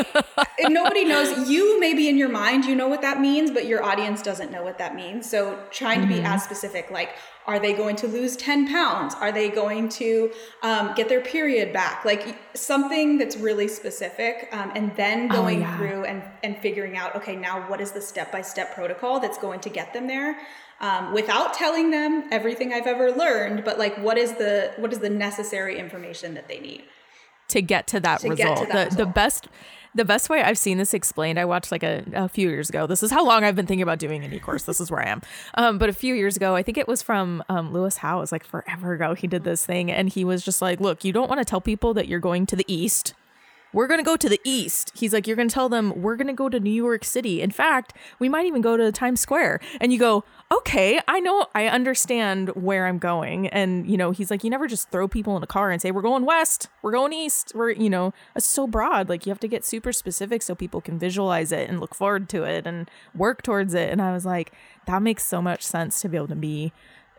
[0.73, 1.49] nobody knows.
[1.49, 4.63] You maybe in your mind, you know what that means, but your audience doesn't know
[4.63, 5.29] what that means.
[5.29, 6.25] So trying to be mm-hmm.
[6.25, 7.11] as specific, like,
[7.47, 9.15] are they going to lose 10 pounds?
[9.15, 10.31] Are they going to
[10.61, 12.05] um, get their period back?
[12.05, 14.49] Like something that's really specific.
[14.51, 15.77] Um, and then oh, going oh, yeah.
[15.77, 19.69] through and, and figuring out, okay, now what is the step-by-step protocol that's going to
[19.69, 20.37] get them there?
[20.81, 24.99] Um, without telling them everything I've ever learned, but like, what is the, what is
[24.99, 26.83] the necessary information that they need?
[27.51, 28.59] To get to that to result.
[28.59, 28.97] To that the result.
[28.97, 29.47] the best
[29.93, 32.87] the best way I've seen this explained, I watched like a, a few years ago.
[32.87, 34.63] This is how long I've been thinking about doing an e-course.
[34.63, 35.21] This is where I am.
[35.55, 38.31] Um, but a few years ago, I think it was from um, Lewis It was
[38.31, 39.15] like forever ago.
[39.15, 41.59] He did this thing and he was just like, look, you don't want to tell
[41.59, 43.13] people that you're going to the East
[43.73, 44.91] we're going to go to the east.
[44.95, 47.41] He's like, you're going to tell them we're going to go to New York City.
[47.41, 49.59] In fact, we might even go to Times Square.
[49.79, 53.47] And you go, okay, I know, I understand where I'm going.
[53.47, 55.91] And, you know, he's like, you never just throw people in a car and say,
[55.91, 57.53] we're going west, we're going east.
[57.55, 59.07] We're, you know, it's so broad.
[59.07, 62.27] Like, you have to get super specific so people can visualize it and look forward
[62.29, 63.89] to it and work towards it.
[63.89, 64.51] And I was like,
[64.87, 66.73] that makes so much sense to be able to be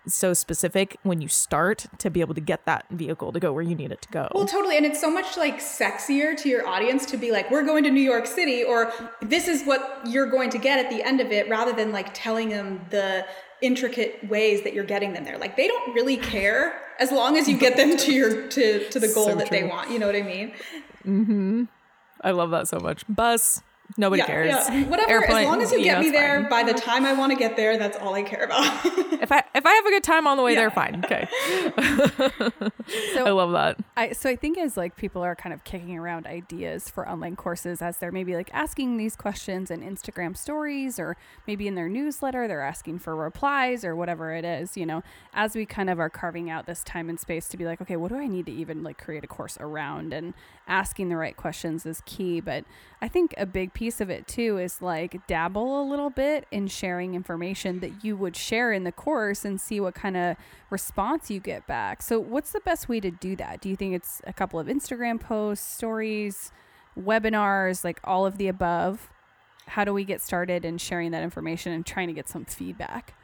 [0.07, 3.63] so specific when you start to be able to get that vehicle to go where
[3.63, 4.29] you need it to go.
[4.35, 4.77] Well, totally.
[4.77, 7.91] And it's so much like sexier to your audience to be like, we're going to
[7.91, 11.31] New York City, or this is what you're going to get at the end of
[11.31, 13.25] it, rather than like telling them the
[13.61, 15.39] intricate ways that you're getting them there.
[15.39, 19.01] Like they don't really care as long as you get them to your to to
[19.01, 19.61] the goal so that true.
[19.61, 19.91] they want.
[19.91, 20.53] You know what I mean?
[21.07, 21.65] Mm-hmm.
[22.21, 23.05] I love that so much.
[23.09, 23.63] Bus,
[23.97, 24.49] Nobody yeah, cares.
[24.51, 24.85] Yeah.
[24.85, 25.11] Whatever.
[25.11, 26.51] Airplane, as long as you, you get know, me there fine.
[26.51, 28.65] by the time I want to get there, that's all I care about.
[28.85, 30.61] if I if I have a good time on the way yeah.
[30.61, 31.05] there, fine.
[31.05, 31.29] Okay.
[33.15, 33.79] so I love that.
[33.97, 37.37] I so I think as like people are kind of kicking around ideas for online
[37.37, 41.89] courses as they're maybe like asking these questions in Instagram stories or maybe in their
[41.89, 45.03] newsletter, they're asking for replies or whatever it is, you know,
[45.35, 47.97] as we kind of are carving out this time and space to be like, okay,
[47.97, 50.35] what do I need to even like create a course around and
[50.69, 52.41] asking the right questions is key.
[52.41, 52.65] But
[53.01, 56.69] I think a big piece of it too is like dabble a little bit in
[56.69, 60.37] sharing information that you would share in the course and see what kind of
[60.71, 62.03] response you get back.
[62.03, 63.61] So, what's the best way to do that?
[63.61, 66.53] Do you think it's a couple of Instagram posts, stories,
[66.99, 69.11] webinars, like all of the above?
[69.67, 73.15] How do we get started in sharing that information and trying to get some feedback?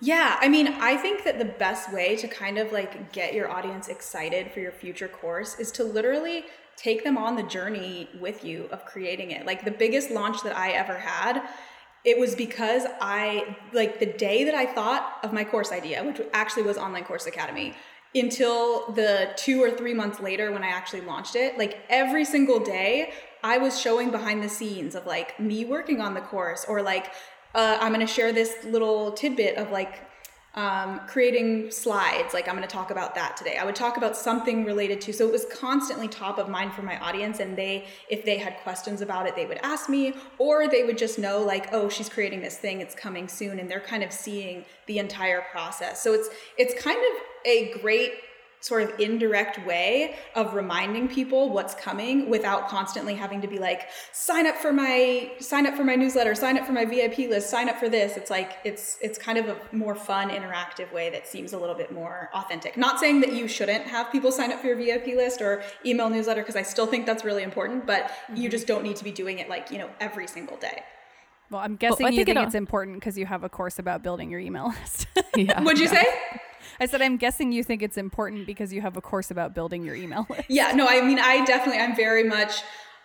[0.00, 3.50] Yeah, I mean, I think that the best way to kind of like get your
[3.50, 6.44] audience excited for your future course is to literally
[6.76, 9.46] take them on the journey with you of creating it.
[9.46, 11.42] Like the biggest launch that I ever had,
[12.04, 16.20] it was because I, like the day that I thought of my course idea, which
[16.32, 17.74] actually was Online Course Academy,
[18.14, 22.60] until the two or three months later when I actually launched it, like every single
[22.60, 23.12] day,
[23.42, 27.12] I was showing behind the scenes of like me working on the course or like
[27.54, 30.00] uh, I'm to share this little tidbit of like
[30.56, 32.32] um, creating slides.
[32.32, 33.58] Like I'm going to talk about that today.
[33.58, 35.12] I would talk about something related to.
[35.12, 38.56] So it was constantly top of mind for my audience, and they, if they had
[38.62, 42.08] questions about it, they would ask me, or they would just know like, oh, she's
[42.08, 42.80] creating this thing.
[42.80, 46.02] It's coming soon, and they're kind of seeing the entire process.
[46.02, 48.12] So it's it's kind of a great
[48.66, 53.88] sort of indirect way of reminding people what's coming without constantly having to be like
[54.12, 57.48] sign up for my sign up for my newsletter sign up for my vip list
[57.48, 61.08] sign up for this it's like it's it's kind of a more fun interactive way
[61.10, 64.52] that seems a little bit more authentic not saying that you shouldn't have people sign
[64.52, 67.86] up for your vip list or email newsletter because i still think that's really important
[67.86, 68.36] but mm-hmm.
[68.36, 70.82] you just don't need to be doing it like you know every single day
[71.50, 74.02] well, I'm guessing well, you think, think it's important because you have a course about
[74.02, 75.06] building your email list.
[75.36, 75.62] yeah.
[75.62, 76.02] What'd you yeah.
[76.02, 76.40] say?
[76.80, 79.84] I said, I'm guessing you think it's important because you have a course about building
[79.84, 80.44] your email list.
[80.48, 82.62] Yeah, no, I mean, I definitely, I'm very much.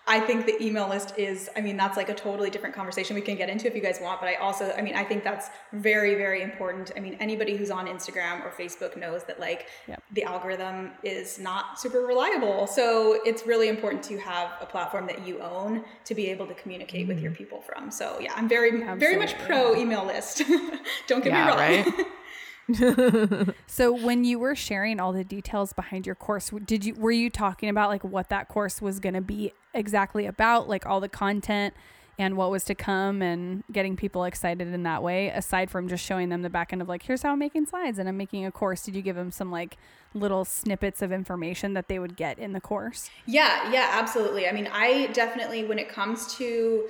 [0.08, 3.22] I think the email list is, I mean, that's like a totally different conversation we
[3.22, 4.20] can get into if you guys want.
[4.20, 6.92] But I also, I mean, I think that's very, very important.
[6.98, 10.02] I mean, anybody who's on Instagram or Facebook knows that like yep.
[10.12, 12.66] the algorithm is not super reliable.
[12.66, 16.56] So it's really important to have a platform that you own to be able to
[16.56, 17.10] communicate mm-hmm.
[17.10, 17.38] with your mm-hmm.
[17.38, 17.92] people from.
[17.92, 19.00] So yeah, I'm very, Absolutely.
[19.00, 20.42] very much pro email list.
[21.08, 21.58] Don't get yeah, me wrong.
[21.58, 22.08] Right?
[23.68, 27.30] so when you were sharing all the details behind your course, did you were you
[27.30, 31.10] talking about like what that course was going to be exactly about, like all the
[31.10, 31.74] content
[32.18, 36.06] and what was to come and getting people excited in that way aside from just
[36.06, 38.46] showing them the back end of like here's how I'm making slides and I'm making
[38.46, 39.78] a course, did you give them some like
[40.14, 43.10] little snippets of information that they would get in the course?
[43.26, 44.48] Yeah, yeah, absolutely.
[44.48, 46.88] I mean, I definitely when it comes to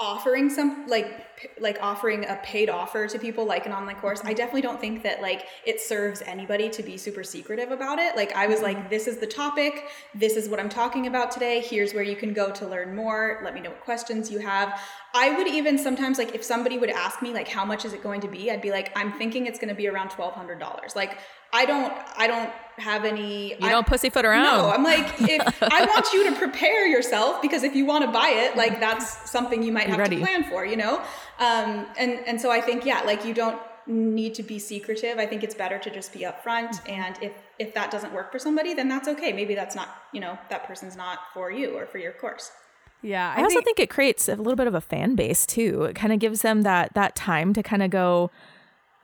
[0.00, 1.26] offering some like
[1.60, 5.02] like offering a paid offer to people like an online course i definitely don't think
[5.02, 8.16] that like it serves anybody to be super secretive about it.
[8.16, 8.88] Like i was like mm-hmm.
[8.88, 9.84] this is the topic.
[10.14, 11.60] This is what i'm talking about today.
[11.60, 13.40] Here's where you can go to learn more.
[13.44, 14.80] Let me know what questions you have.
[15.14, 18.02] I would even sometimes like if somebody would ask me like how much is it
[18.02, 18.50] going to be?
[18.50, 21.18] I'd be like i'm thinking it's going to be around $1200 like
[21.52, 24.44] I don't I don't have any You I, don't pussyfoot around.
[24.44, 28.10] No, I'm like if I want you to prepare yourself because if you want to
[28.10, 30.16] buy it, like that's something you might have ready.
[30.16, 30.98] to plan for, you know?
[31.38, 35.18] Um and and so I think yeah, like you don't need to be secretive.
[35.18, 36.90] I think it's better to just be upfront mm-hmm.
[36.90, 39.32] and if if that doesn't work for somebody, then that's okay.
[39.32, 42.50] Maybe that's not, you know, that person's not for you or for your course.
[43.02, 45.46] Yeah, I, I also think, think it creates a little bit of a fan base
[45.46, 45.84] too.
[45.84, 48.30] It kind of gives them that that time to kind of go,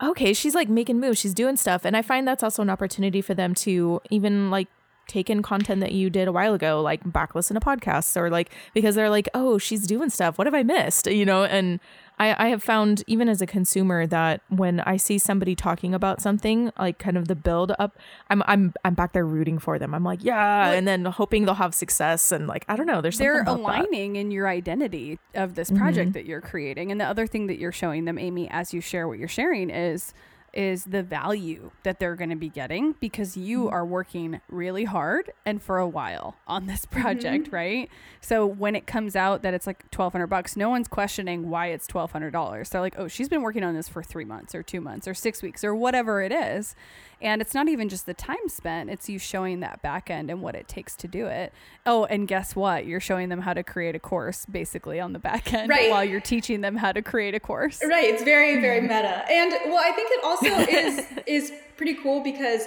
[0.02, 1.84] okay, she's like making moves, she's doing stuff.
[1.84, 4.68] And I find that's also an opportunity for them to even like
[5.06, 8.30] take in content that you did a while ago, like back listen to podcasts or
[8.30, 10.38] like because they're like, oh, she's doing stuff.
[10.38, 11.06] What have I missed?
[11.06, 11.80] You know, and
[12.18, 16.22] I, I have found even as a consumer that when I see somebody talking about
[16.22, 17.98] something, like kind of the build up,
[18.30, 19.94] I'm I'm I'm back there rooting for them.
[19.94, 23.18] I'm like, yeah, and then hoping they'll have success and like I don't know, there's
[23.18, 24.20] they're aligning that.
[24.20, 26.12] in your identity of this project mm-hmm.
[26.12, 26.90] that you're creating.
[26.90, 29.68] And the other thing that you're showing them, Amy, as you share what you're sharing
[29.68, 30.14] is
[30.56, 33.74] is the value that they're going to be getting because you mm-hmm.
[33.74, 37.54] are working really hard and for a while on this project, mm-hmm.
[37.54, 37.90] right?
[38.22, 41.86] So when it comes out that it's like 1200 bucks, no one's questioning why it's
[41.86, 42.70] $1200.
[42.70, 45.12] They're like, "Oh, she's been working on this for 3 months or 2 months or
[45.12, 46.74] 6 weeks or whatever it is."
[47.20, 50.42] And it's not even just the time spent, it's you showing that back end and
[50.42, 51.52] what it takes to do it.
[51.86, 52.84] Oh, and guess what?
[52.86, 55.90] You're showing them how to create a course basically on the back end right.
[55.90, 57.82] while you're teaching them how to create a course.
[57.82, 58.04] Right.
[58.04, 58.88] It's very, very mm-hmm.
[58.88, 59.24] meta.
[59.30, 60.46] And well, I think it also
[61.26, 62.66] is is pretty cool because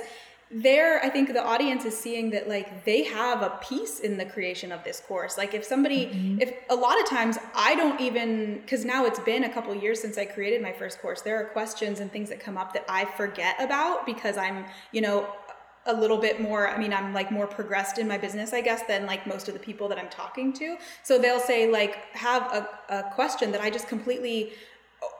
[0.52, 4.26] there i think the audience is seeing that like they have a piece in the
[4.26, 6.42] creation of this course like if somebody mm-hmm.
[6.42, 10.02] if a lot of times i don't even because now it's been a couple years
[10.02, 12.84] since i created my first course there are questions and things that come up that
[12.90, 15.28] i forget about because i'm you know
[15.86, 18.82] a little bit more i mean i'm like more progressed in my business i guess
[18.88, 22.42] than like most of the people that i'm talking to so they'll say like have
[22.52, 24.52] a, a question that i just completely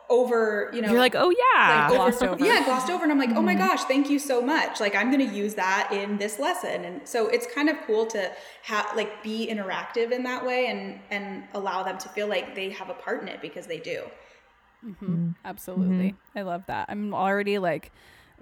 [0.10, 2.46] over, you know, you're like, oh yeah, like glossed over, over.
[2.46, 3.04] Yeah, glossed over.
[3.04, 3.68] And I'm like, oh my mm-hmm.
[3.68, 4.80] gosh, thank you so much.
[4.80, 6.84] Like I'm going to use that in this lesson.
[6.86, 8.32] And so it's kind of cool to
[8.64, 12.70] have like be interactive in that way and, and allow them to feel like they
[12.72, 14.02] have a part in it because they do.
[14.86, 15.06] Mm-hmm.
[15.06, 15.30] Mm-hmm.
[15.46, 16.12] Absolutely.
[16.12, 16.38] Mm-hmm.
[16.38, 16.88] I love that.
[16.90, 17.92] I'm already like,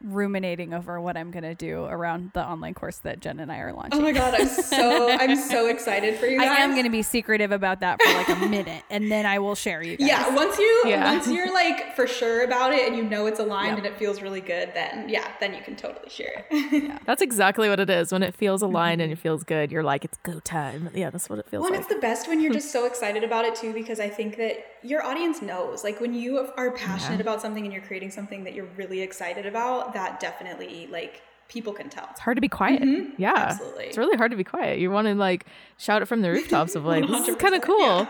[0.02, 3.74] ruminating over what I'm gonna do around the online course that Jen and I are
[3.74, 4.00] launching.
[4.00, 6.50] Oh my god, I'm so I'm so excited for you guys.
[6.50, 9.56] I am gonna be secretive about that for like a minute and then I will
[9.56, 10.08] share you guys.
[10.08, 11.12] Yeah, once you yeah.
[11.12, 13.78] once you're like for sure about it and you know it's aligned yep.
[13.80, 16.84] and it feels really good, then yeah, then you can totally share it.
[16.84, 17.00] yeah.
[17.06, 18.12] That's exactly what it is.
[18.12, 20.90] When it feels aligned and it feels good, you're like, it's go time.
[20.94, 21.80] Yeah, that's what it feels well, like.
[21.80, 24.58] it's the best when you're just so excited about it too, because I think that
[24.84, 25.84] your audience knows.
[25.84, 27.22] Like when you are passionate yeah.
[27.22, 31.74] about something and you're creating something that you're really excited about, that definitely like people
[31.74, 32.08] can tell.
[32.12, 32.82] It's hard to be quiet.
[32.82, 33.22] Mm-hmm.
[33.22, 33.34] Yeah.
[33.36, 33.86] Absolutely.
[33.86, 34.80] It's really hard to be quiet.
[34.80, 35.46] You want to like
[35.78, 37.80] shout it from the rooftops of like, this is kind of cool.
[37.80, 38.08] Yeah.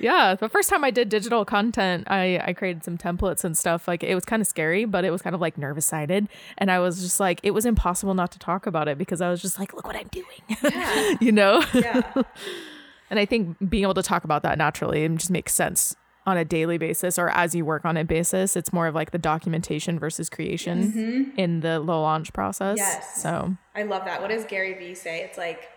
[0.00, 0.34] yeah.
[0.34, 3.86] The first time I did digital content, I, I created some templates and stuff.
[3.86, 6.28] Like it was kind of scary, but it was kind of like nervous sided.
[6.58, 9.30] And I was just like, it was impossible not to talk about it because I
[9.30, 10.26] was just like, look what I'm doing.
[10.62, 11.14] Yeah.
[11.20, 11.64] you know?
[11.72, 12.02] Yeah.
[13.10, 15.96] and I think being able to talk about that naturally and just makes sense
[16.26, 18.56] on a daily basis or as you work on a basis.
[18.56, 21.38] It's more of like the documentation versus creation mm-hmm.
[21.38, 22.78] in the low launch process.
[22.78, 23.22] Yes.
[23.22, 24.20] So I love that.
[24.20, 25.20] What does Gary Vee say?
[25.20, 25.68] It's like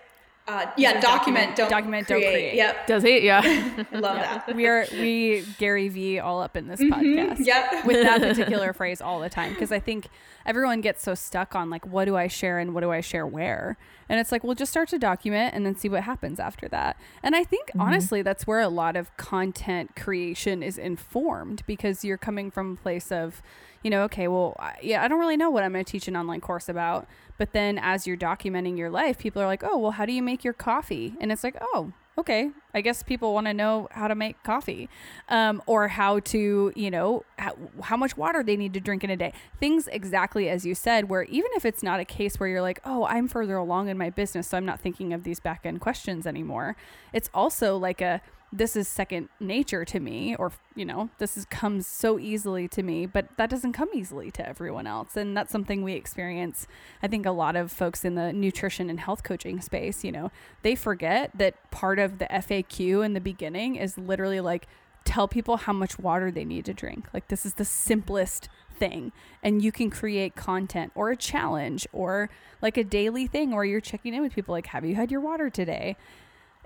[0.47, 2.21] uh, yeah, document, document, don't document, create.
[2.21, 2.55] don't create.
[2.55, 2.87] Yep.
[2.87, 3.25] Does he?
[3.25, 3.41] Yeah.
[3.91, 4.43] Love yeah.
[4.45, 4.55] that.
[4.55, 6.93] We are we Gary Vee all up in this mm-hmm.
[6.93, 7.45] podcast.
[7.45, 7.85] Yep.
[7.85, 10.07] With that particular phrase all the time because I think
[10.45, 13.27] everyone gets so stuck on like what do I share and what do I share
[13.27, 13.77] where,
[14.07, 16.97] and it's like we'll just start to document and then see what happens after that.
[17.21, 17.81] And I think mm-hmm.
[17.81, 22.75] honestly that's where a lot of content creation is informed because you're coming from a
[22.77, 23.41] place of,
[23.83, 26.07] you know, okay, well, I, yeah, I don't really know what I'm going to teach
[26.07, 27.05] an online course about
[27.37, 30.23] but then as you're documenting your life, people are like, oh, well, how do you
[30.23, 31.15] make your coffee?
[31.19, 32.49] And it's like, oh, okay.
[32.73, 34.89] I guess people want to know how to make coffee
[35.29, 39.09] um, or how to, you know, how, how much water they need to drink in
[39.09, 39.33] a day.
[39.59, 42.79] Things exactly as you said, where even if it's not a case where you're like,
[42.85, 45.81] oh, I'm further along in my business, so I'm not thinking of these back end
[45.81, 46.75] questions anymore,
[47.13, 48.21] it's also like a,
[48.51, 52.81] this is second nature to me or you know this is comes so easily to
[52.81, 55.17] me but that doesn't come easily to everyone else.
[55.17, 56.67] And that's something we experience
[57.01, 60.31] i think a lot of folks in the nutrition and health coaching space you know.
[60.63, 64.67] They forget that part of the faq in the beginning is literally like
[65.07, 67.07] tell people how much water they need to drink.
[67.13, 69.13] Like this is the simplest thing.
[69.41, 72.29] And you can create content or a challenge or
[72.61, 75.21] like a daily thing where you're checking in with people like have you had your
[75.21, 75.95] water today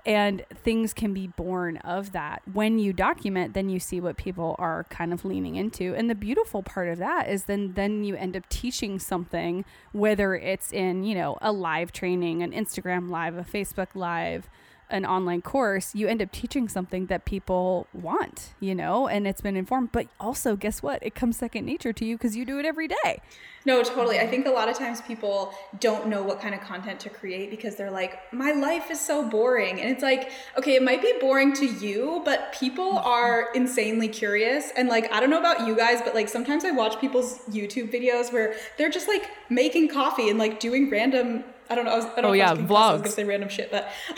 [0.04, 2.42] and things can be born of that.
[2.52, 5.94] When you document then you see what people are kind of leaning into.
[5.94, 10.34] And the beautiful part of that is then then you end up teaching something whether
[10.34, 14.48] it's in you know a live training an instagram live a facebook live
[14.92, 19.40] an online course, you end up teaching something that people want, you know, and it's
[19.40, 19.90] been informed.
[19.90, 21.02] But also, guess what?
[21.02, 23.20] It comes second nature to you because you do it every day.
[23.64, 24.18] No, totally.
[24.18, 27.50] I think a lot of times people don't know what kind of content to create
[27.50, 29.80] because they're like, my life is so boring.
[29.80, 33.06] And it's like, okay, it might be boring to you, but people mm-hmm.
[33.06, 34.72] are insanely curious.
[34.76, 37.92] And like, I don't know about you guys, but like sometimes I watch people's YouTube
[37.92, 41.92] videos where they're just like making coffee and like doing random I don't know.
[41.92, 42.70] I, was, I don't oh know yeah, vlogs.
[42.70, 43.88] I was gonna say random shit, but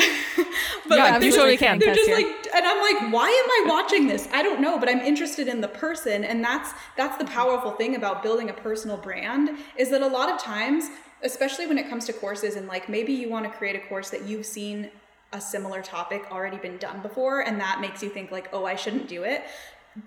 [0.88, 1.78] but yeah, like, you totally can.
[1.78, 4.28] They're just like, and I'm like, why am I watching this?
[4.32, 7.94] I don't know, but I'm interested in the person, and that's that's the powerful thing
[7.94, 10.86] about building a personal brand is that a lot of times,
[11.22, 14.10] especially when it comes to courses, and like maybe you want to create a course
[14.10, 14.90] that you've seen
[15.32, 18.76] a similar topic already been done before and that makes you think like oh i
[18.76, 19.42] shouldn't do it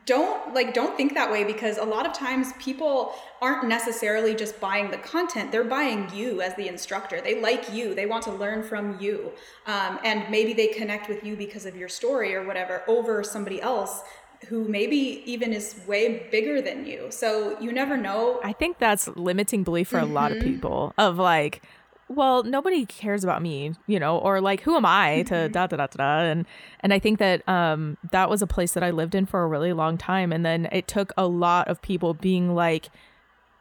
[0.05, 4.59] don't like don't think that way because a lot of times people aren't necessarily just
[4.59, 8.31] buying the content they're buying you as the instructor they like you they want to
[8.31, 9.31] learn from you
[9.65, 13.61] um, and maybe they connect with you because of your story or whatever over somebody
[13.61, 14.01] else
[14.49, 19.07] who maybe even is way bigger than you so you never know i think that's
[19.15, 20.11] limiting belief for mm-hmm.
[20.11, 20.53] a lot of mm-hmm.
[20.53, 21.61] people of like
[22.09, 25.51] well, nobody cares about me, you know, or like, who am I to mm-hmm.
[25.51, 26.19] da da da da?
[26.19, 26.45] And
[26.79, 29.47] and I think that um that was a place that I lived in for a
[29.47, 32.89] really long time, and then it took a lot of people being like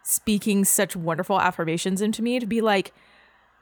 [0.02, 2.92] speaking such wonderful affirmations into me to be like,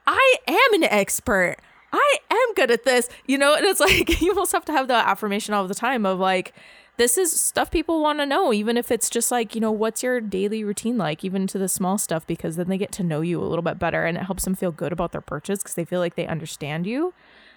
[0.05, 1.57] I am an expert.
[1.91, 3.55] I am good at this, you know.
[3.55, 6.53] And it's like you almost have to have the affirmation all the time of like
[6.97, 10.01] this is stuff people want to know, even if it's just like, you know, what's
[10.01, 13.21] your daily routine like, even to the small stuff, because then they get to know
[13.21, 15.75] you a little bit better and it helps them feel good about their purchase because
[15.75, 17.13] they feel like they understand you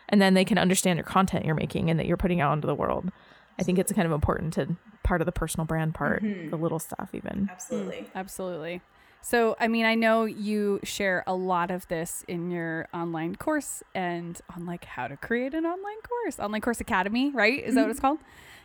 [0.08, 2.66] and then they can understand your content you're making and that you're putting out into
[2.66, 3.10] the world.
[3.58, 6.50] I think it's kind of important to part of the personal brand part, mm-hmm.
[6.50, 7.48] the little stuff, even.
[7.50, 7.96] Absolutely.
[7.96, 8.80] Mm, absolutely.
[9.20, 13.82] So, I mean, I know you share a lot of this in your online course
[13.94, 17.62] and on like how to create an online course, online course academy, right?
[17.62, 18.06] Is that what it's mm-hmm.
[18.06, 18.18] called?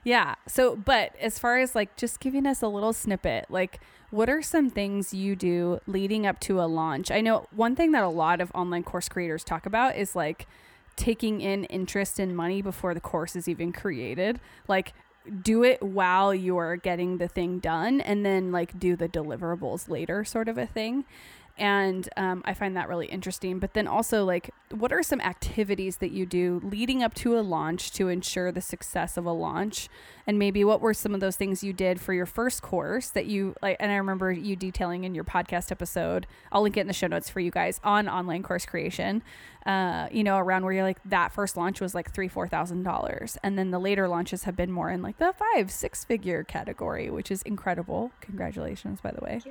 [0.04, 0.36] Yeah.
[0.48, 3.80] So, but as far as like just giving us a little snippet, like
[4.12, 7.10] what are some things you do leading up to a launch?
[7.10, 10.48] I know one thing that a lot of online course creators talk about is like
[10.96, 14.40] taking in interest and money before the course is even created.
[14.68, 14.94] Like
[15.42, 20.24] do it while you're getting the thing done and then like do the deliverables later
[20.24, 21.06] sort of a thing
[21.58, 23.60] and um, i find that really interesting.
[23.60, 27.42] But then also like what are some activities that you do leading up to a
[27.42, 29.88] launch to ensure the success of a launch?
[30.26, 33.26] And maybe what were some of those things you did for your first course that
[33.26, 36.88] you like and i remember you detailing in your podcast episode i'll link it in
[36.88, 39.22] the show notes for you guys on online course creation
[39.66, 42.84] uh, you know around where you're like that first launch was like three four thousand
[42.84, 43.38] dollars.
[43.44, 47.10] And then the later launches have been more in like the five six figure category
[47.10, 48.12] which is incredible.
[48.22, 49.42] Congratulations by the way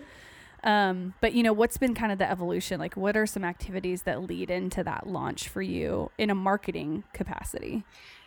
[0.65, 2.79] um, but you know, what's been kind of the evolution?
[2.79, 7.05] Like, what are some activities that lead into that launch for you in a marketing
[7.13, 7.85] capacity?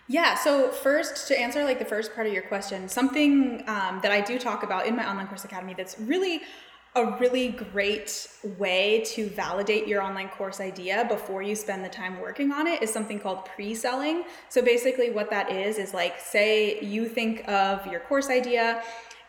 [0.07, 0.35] Yeah.
[0.35, 4.21] So first, to answer like the first part of your question, something um, that I
[4.21, 6.41] do talk about in my online course academy that's really
[6.97, 12.21] a really great way to validate your online course idea before you spend the time
[12.21, 14.23] working on it is something called pre-selling.
[14.47, 18.81] So basically what that is is like say you think of your course idea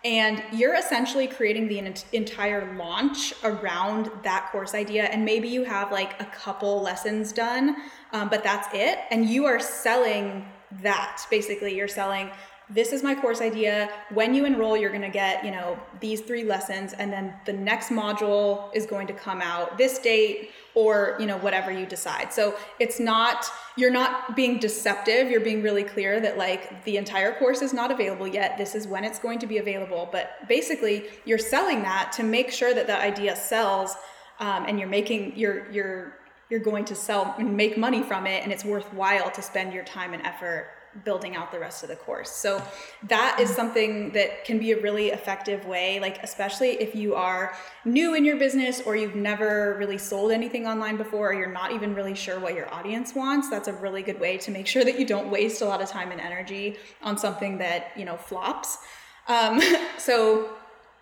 [0.04, 1.78] and you're essentially creating the
[2.12, 5.04] entire launch around that course idea.
[5.04, 7.76] And maybe you have like a couple lessons done
[8.12, 8.98] um, but that's it.
[9.10, 10.46] And you are selling
[10.82, 11.76] that basically.
[11.76, 12.30] You're selling
[12.68, 13.88] this is my course idea.
[14.12, 17.52] When you enroll, you're going to get, you know, these three lessons and then the
[17.52, 22.32] next module is going to come out this date or, you know, whatever you decide.
[22.32, 23.46] So, it's not
[23.76, 25.30] you're not being deceptive.
[25.30, 28.58] You're being really clear that like the entire course is not available yet.
[28.58, 32.50] This is when it's going to be available, but basically, you're selling that to make
[32.50, 33.94] sure that the idea sells
[34.40, 36.14] um, and you're making you're you're
[36.50, 39.84] you're going to sell and make money from it and it's worthwhile to spend your
[39.84, 40.68] time and effort
[41.04, 42.30] building out the rest of the course.
[42.30, 42.62] So
[43.04, 47.54] that is something that can be a really effective way, like especially if you are
[47.84, 51.72] new in your business or you've never really sold anything online before or you're not
[51.72, 54.84] even really sure what your audience wants, that's a really good way to make sure
[54.84, 58.16] that you don't waste a lot of time and energy on something that, you know,
[58.16, 58.78] flops.
[59.28, 59.60] Um,
[59.98, 60.55] so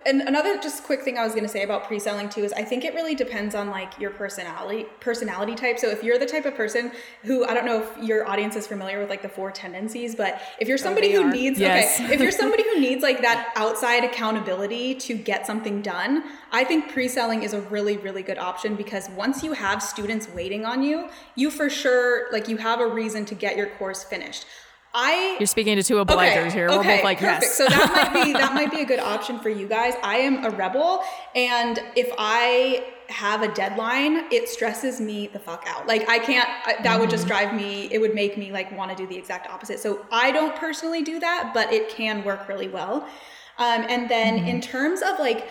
[0.06, 2.62] and another just quick thing I was going to say about pre-selling too is I
[2.62, 5.78] think it really depends on like your personality personality type.
[5.78, 6.92] So if you're the type of person
[7.22, 10.40] who I don't know if your audience is familiar with like the four tendencies, but
[10.60, 11.32] if you're oh, somebody oh, who are.
[11.32, 12.00] needs yes.
[12.00, 16.64] okay, if you're somebody who needs like that outside accountability to get something done, I
[16.64, 20.82] think pre-selling is a really really good option because once you have students waiting on
[20.82, 24.46] you, you for sure like you have a reason to get your course finished.
[24.94, 26.68] I You're speaking to two obligers okay, here.
[26.68, 27.42] We're okay, both like, perfect.
[27.42, 27.56] yes.
[27.56, 29.94] so that might be that might be a good option for you guys.
[30.04, 31.02] I am a rebel
[31.34, 35.88] and if I have a deadline, it stresses me the fuck out.
[35.88, 37.00] Like I can't I, that mm-hmm.
[37.00, 37.48] would just mm-hmm.
[37.48, 39.80] drive me it would make me like want to do the exact opposite.
[39.80, 43.08] So I don't personally do that, but it can work really well.
[43.58, 44.48] Um, and then mm-hmm.
[44.48, 45.48] in terms of like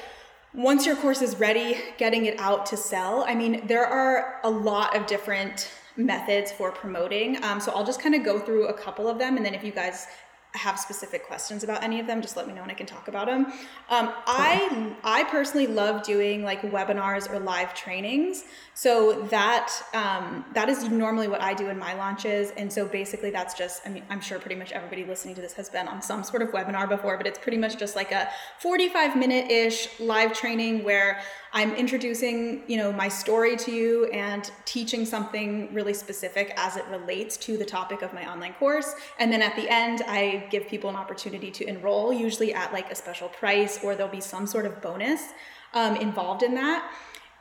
[0.54, 4.50] once your course is ready, getting it out to sell, I mean, there are a
[4.50, 7.44] lot of different methods for promoting.
[7.44, 9.64] Um, so I'll just kind of go through a couple of them, and then if
[9.64, 10.08] you guys
[10.56, 13.08] have specific questions about any of them, just let me know and I can talk
[13.08, 13.46] about them.
[13.90, 18.44] Um, I I personally love doing like webinars or live trainings.
[18.76, 22.52] So that um, that is normally what I do in my launches.
[22.52, 25.54] And so basically, that's just I mean I'm sure pretty much everybody listening to this
[25.54, 28.30] has been on some sort of webinar before, but it's pretty much just like a
[28.60, 31.20] 45 minute ish live training where
[31.56, 36.86] I'm introducing, you know, my story to you and teaching something really specific as it
[36.88, 38.96] relates to the topic of my online course.
[39.20, 42.92] And then at the end, I give people an opportunity to enroll, usually at like
[42.92, 45.22] a special price or there'll be some sort of bonus
[45.76, 46.92] um, involved in that.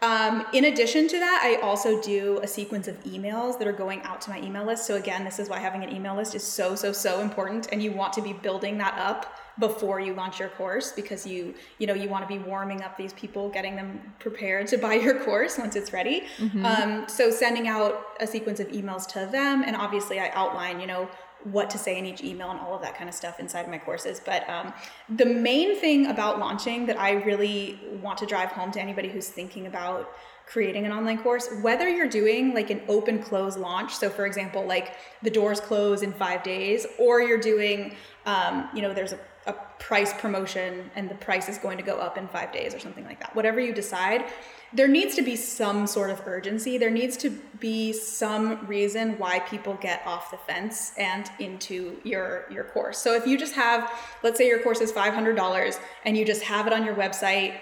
[0.03, 4.03] Um, in addition to that, I also do a sequence of emails that are going
[4.03, 4.85] out to my email list.
[4.85, 7.69] So again, this is why having an email list is so, so, so important.
[7.71, 11.55] And you want to be building that up before you launch your course because you
[11.79, 14.95] you know you want to be warming up these people getting them prepared to buy
[14.95, 16.65] your course once it's ready mm-hmm.
[16.65, 20.87] um, so sending out a sequence of emails to them and obviously i outline you
[20.87, 21.07] know
[21.45, 23.71] what to say in each email and all of that kind of stuff inside of
[23.71, 24.21] my courses.
[24.25, 24.73] But um,
[25.09, 29.29] the main thing about launching that i really want to drive home to anybody who's
[29.29, 30.13] thinking about
[30.47, 34.65] creating an online course, whether you're doing like an open close launch, so for example,
[34.67, 37.95] like the doors close in five days, or you're doing,
[38.27, 41.97] um, you know, there's a a price promotion and the price is going to go
[41.97, 43.35] up in five days or something like that.
[43.35, 44.25] Whatever you decide,
[44.73, 46.79] there needs to be some sort of urgency.
[46.79, 52.47] There needs to be some reason why people get off the fence and into your
[52.51, 52.99] your course.
[52.99, 56.25] So if you just have, let's say your course is five hundred dollars and you
[56.25, 57.57] just have it on your website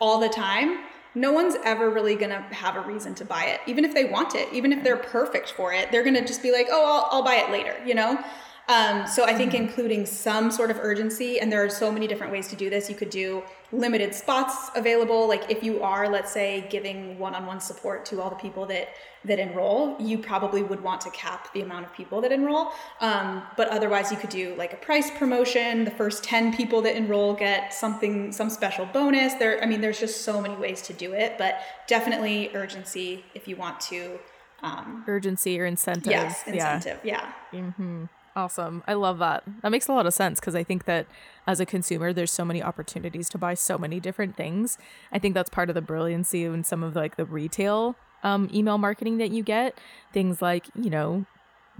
[0.00, 3.84] all the time, no one's ever really gonna have a reason to buy it, even
[3.84, 5.90] if they want it, even if they're perfect for it.
[5.90, 8.22] They're gonna just be like, oh, I'll, I'll buy it later, you know.
[8.68, 12.30] Um, so I think including some sort of urgency, and there are so many different
[12.30, 12.90] ways to do this.
[12.90, 13.42] You could do
[13.72, 15.26] limited spots available.
[15.26, 18.88] Like if you are, let's say, giving one-on-one support to all the people that
[19.24, 22.72] that enroll, you probably would want to cap the amount of people that enroll.
[23.00, 25.84] Um, but otherwise, you could do like a price promotion.
[25.84, 29.32] The first ten people that enroll get something, some special bonus.
[29.34, 31.38] There, I mean, there's just so many ways to do it.
[31.38, 34.18] But definitely urgency if you want to.
[34.62, 36.10] Um, urgency or incentive.
[36.10, 37.00] Yes, incentive.
[37.02, 37.32] Yeah.
[37.52, 37.60] yeah.
[37.60, 38.04] Mm-hmm.
[38.38, 38.84] Awesome.
[38.86, 39.42] I love that.
[39.62, 41.08] That makes a lot of sense because I think that
[41.48, 44.78] as a consumer, there's so many opportunities to buy so many different things.
[45.10, 48.78] I think that's part of the brilliancy in some of like the retail um, email
[48.78, 49.76] marketing that you get.
[50.12, 51.26] Things like, you know,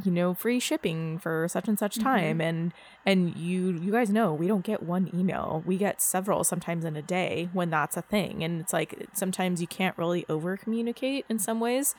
[0.05, 2.09] you know, free shipping for such and such mm-hmm.
[2.09, 2.41] time.
[2.41, 2.73] And
[3.07, 5.63] and you you guys know we don't get one email.
[5.65, 8.43] We get several sometimes in a day when that's a thing.
[8.43, 11.95] And it's like sometimes you can't really over communicate in some ways.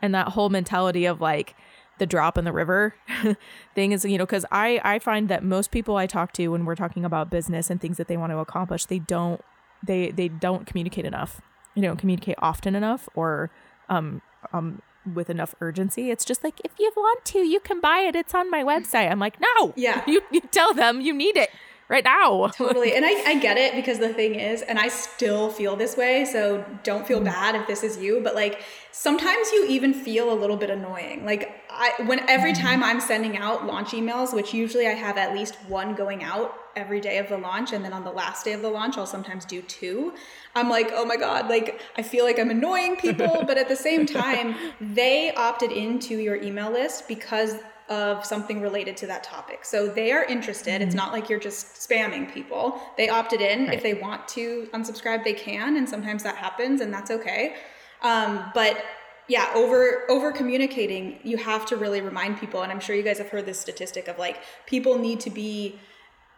[0.00, 1.54] And that whole mentality of like,
[1.98, 2.94] the drop in the river
[3.74, 6.64] thing is you know because i i find that most people i talk to when
[6.64, 9.40] we're talking about business and things that they want to accomplish they don't
[9.82, 11.40] they they don't communicate enough.
[11.74, 13.50] They don't communicate often enough or
[13.88, 14.22] um
[14.52, 14.82] um
[15.14, 16.10] with enough urgency.
[16.10, 18.14] It's just like if you want to, you can buy it.
[18.14, 19.10] It's on my website.
[19.10, 19.72] I'm like, no.
[19.76, 20.02] Yeah.
[20.08, 21.50] You, you tell them you need it
[21.88, 22.48] right now.
[22.54, 22.94] totally.
[22.94, 26.24] And I, I get it because the thing is, and I still feel this way,
[26.24, 27.26] so don't feel mm-hmm.
[27.26, 28.62] bad if this is you, but like
[28.92, 31.24] sometimes you even feel a little bit annoying.
[31.24, 32.66] Like I when every mm-hmm.
[32.66, 36.54] time I'm sending out launch emails, which usually I have at least one going out
[36.76, 39.06] every day of the launch, and then on the last day of the launch, I'll
[39.06, 40.14] sometimes do two.
[40.54, 43.76] I'm like, oh my God, like I feel like I'm annoying people, but at the
[43.76, 47.56] same time, they opted into your email list because
[47.88, 49.64] of something related to that topic.
[49.64, 50.74] So they are interested.
[50.74, 50.82] Mm-hmm.
[50.82, 52.80] It's not like you're just spamming people.
[52.96, 53.66] They opted in.
[53.66, 53.74] Right.
[53.74, 57.56] If they want to unsubscribe, they can, and sometimes that happens, and that's okay.
[58.02, 58.84] Um, but
[59.26, 63.18] yeah, over over communicating, you have to really remind people, and I'm sure you guys
[63.18, 65.78] have heard this statistic of like people need to be,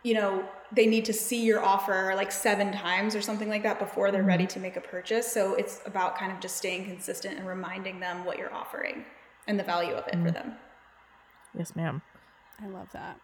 [0.02, 3.78] you know, they need to see your offer like seven times or something like that
[3.78, 4.28] before they're mm-hmm.
[4.28, 5.30] ready to make a purchase.
[5.30, 9.04] So it's about kind of just staying consistent and reminding them what you're offering
[9.46, 10.26] and the value of it mm-hmm.
[10.26, 10.52] for them.
[11.56, 12.02] Yes, ma'am.
[12.62, 13.18] I love that.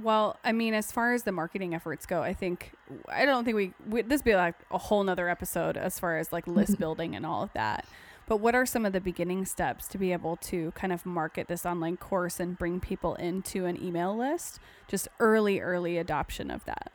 [0.00, 2.72] Well, I mean, as far as the marketing efforts go, I think
[3.08, 6.32] I don't think we, we this be like a whole nother episode as far as
[6.32, 7.84] like list building and all of that.
[8.28, 11.48] But what are some of the beginning steps to be able to kind of market
[11.48, 14.60] this online course and bring people into an email list?
[14.86, 16.92] Just early, early adoption of that.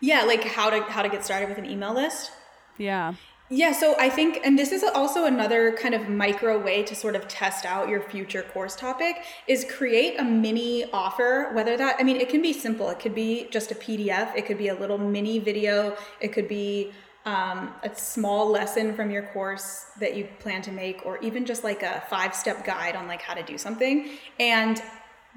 [0.00, 2.30] Yeah, like how to how to get started with an email list.
[2.78, 3.14] Yeah.
[3.48, 7.14] Yeah, so I think, and this is also another kind of micro way to sort
[7.14, 11.50] of test out your future course topic is create a mini offer.
[11.52, 12.90] Whether that, I mean, it can be simple.
[12.90, 14.34] It could be just a PDF.
[14.34, 15.96] It could be a little mini video.
[16.20, 16.92] It could be
[17.24, 21.62] um, a small lesson from your course that you plan to make, or even just
[21.62, 24.10] like a five step guide on like how to do something.
[24.40, 24.82] And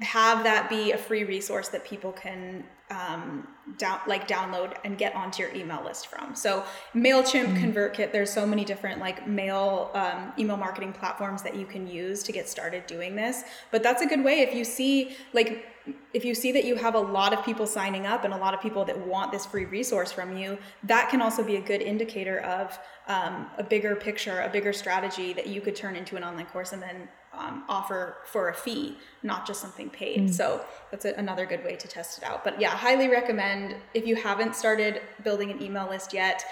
[0.00, 3.46] have that be a free resource that people can um,
[3.78, 6.34] down, like download and get onto your email list from.
[6.34, 6.64] So
[6.94, 7.72] Mailchimp, mm-hmm.
[7.72, 12.22] ConvertKit, there's so many different like mail um, email marketing platforms that you can use
[12.24, 13.42] to get started doing this.
[13.70, 15.66] But that's a good way if you see like
[16.12, 18.52] if you see that you have a lot of people signing up and a lot
[18.52, 21.80] of people that want this free resource from you, that can also be a good
[21.80, 22.78] indicator of
[23.08, 26.72] um, a bigger picture, a bigger strategy that you could turn into an online course
[26.72, 27.08] and then
[27.40, 30.28] um, offer for a fee, not just something paid.
[30.28, 30.34] Mm.
[30.34, 32.44] So that's a, another good way to test it out.
[32.44, 36.44] But yeah, highly recommend if you haven't started building an email list yet,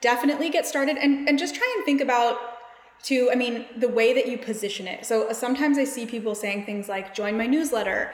[0.00, 2.38] definitely get started and, and just try and think about
[3.02, 6.64] to i mean the way that you position it so sometimes i see people saying
[6.64, 8.12] things like join my newsletter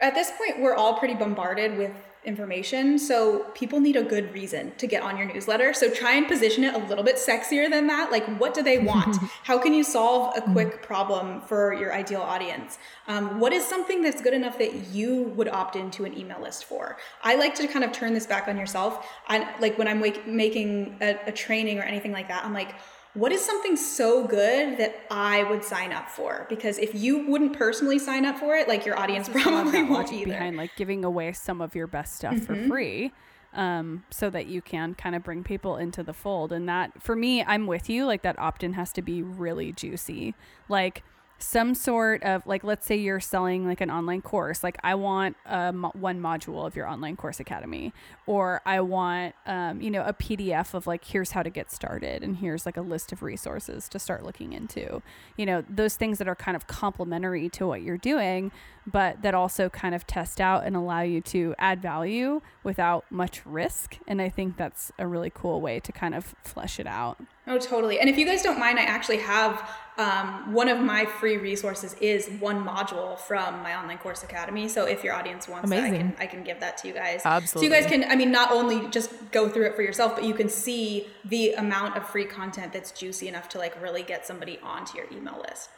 [0.00, 1.92] at this point we're all pretty bombarded with
[2.24, 2.98] information.
[2.98, 5.74] So people need a good reason to get on your newsletter.
[5.74, 8.12] So try and position it a little bit sexier than that.
[8.12, 9.16] Like, what do they want?
[9.44, 10.52] How can you solve a mm.
[10.52, 12.78] quick problem for your ideal audience?
[13.08, 16.64] Um, what is something that's good enough that you would opt into an email list
[16.64, 16.96] for?
[17.22, 19.08] I like to kind of turn this back on yourself.
[19.28, 22.74] And like when I'm making a, a training or anything like that, I'm like,
[23.14, 26.46] what is something so good that I would sign up for?
[26.48, 30.32] Because if you wouldn't personally sign up for it, like your audience probably won't either.
[30.32, 32.44] Behind like giving away some of your best stuff mm-hmm.
[32.44, 33.12] for free,
[33.52, 36.52] um, so that you can kind of bring people into the fold.
[36.52, 38.06] And that for me, I'm with you.
[38.06, 40.34] Like that opt-in has to be really juicy.
[40.70, 41.02] Like
[41.42, 45.36] some sort of like let's say you're selling like an online course like i want
[45.46, 47.92] um, one module of your online course academy
[48.26, 52.22] or i want um, you know a pdf of like here's how to get started
[52.22, 55.02] and here's like a list of resources to start looking into.
[55.36, 58.52] You know those things that are kind of complementary to what you're doing
[58.86, 63.44] but that also kind of test out and allow you to add value without much
[63.46, 67.18] risk and i think that's a really cool way to kind of flesh it out
[67.46, 67.98] Oh, totally.
[67.98, 69.68] And if you guys don't mind, I actually have
[69.98, 74.68] um, one of my free resources is one module from my online course academy.
[74.68, 75.92] So if your audience wants Amazing.
[75.92, 77.22] that, I can, I can give that to you guys.
[77.24, 77.68] Absolutely.
[77.68, 80.24] So you guys can, I mean, not only just go through it for yourself, but
[80.24, 84.24] you can see the amount of free content that's juicy enough to like really get
[84.24, 85.68] somebody onto your email list.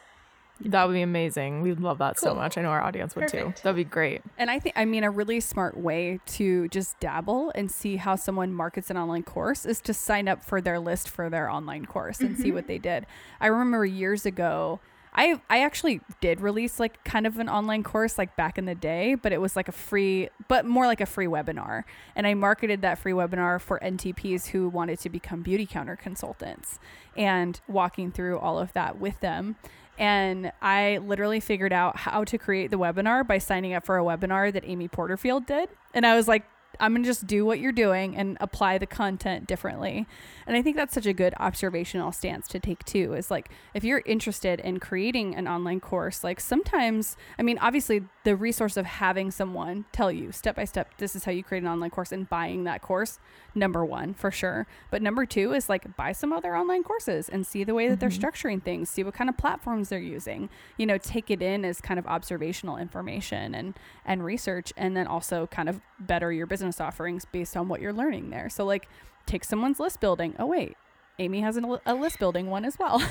[0.61, 1.61] That would be amazing.
[1.61, 2.29] We'd love that cool.
[2.29, 2.57] so much.
[2.57, 3.57] I know our audience would Perfect.
[3.57, 3.63] too.
[3.63, 4.21] That'd be great.
[4.37, 8.15] And I think, I mean, a really smart way to just dabble and see how
[8.15, 11.85] someone markets an online course is to sign up for their list for their online
[11.85, 12.41] course and mm-hmm.
[12.41, 13.05] see what they did.
[13.41, 14.79] I remember years ago,
[15.15, 18.75] I I actually did release like kind of an online course like back in the
[18.75, 21.83] day, but it was like a free, but more like a free webinar.
[22.15, 26.79] And I marketed that free webinar for NTPs who wanted to become Beautycounter consultants
[27.15, 29.55] and walking through all of that with them.
[29.97, 34.03] And I literally figured out how to create the webinar by signing up for a
[34.03, 35.69] webinar that Amy Porterfield did.
[35.93, 36.43] And I was like,
[36.79, 40.05] I'm going to just do what you're doing and apply the content differently.
[40.45, 43.83] And I think that's such a good observational stance to take too is like if
[43.83, 48.85] you're interested in creating an online course, like sometimes, I mean, obviously the resource of
[48.87, 52.11] having someone tell you step by step this is how you create an online course
[52.11, 53.19] and buying that course
[53.53, 54.67] number one for sure.
[54.89, 57.99] But number two is like buy some other online courses and see the way that
[57.99, 57.99] mm-hmm.
[57.99, 58.89] they're structuring things.
[58.89, 60.49] See what kind of platforms they're using.
[60.77, 65.07] You know take it in as kind of observational information and and research and then
[65.07, 68.49] also kind of better your business offerings based on what you're learning there.
[68.49, 68.89] So like
[69.27, 70.35] take someone's list building.
[70.39, 70.75] Oh wait
[71.19, 73.01] Amy has an, a list building one as well.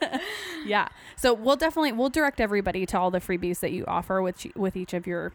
[0.66, 0.88] yeah.
[1.16, 4.76] So we'll definitely we'll direct everybody to all the freebies that you offer with with
[4.76, 5.32] each of your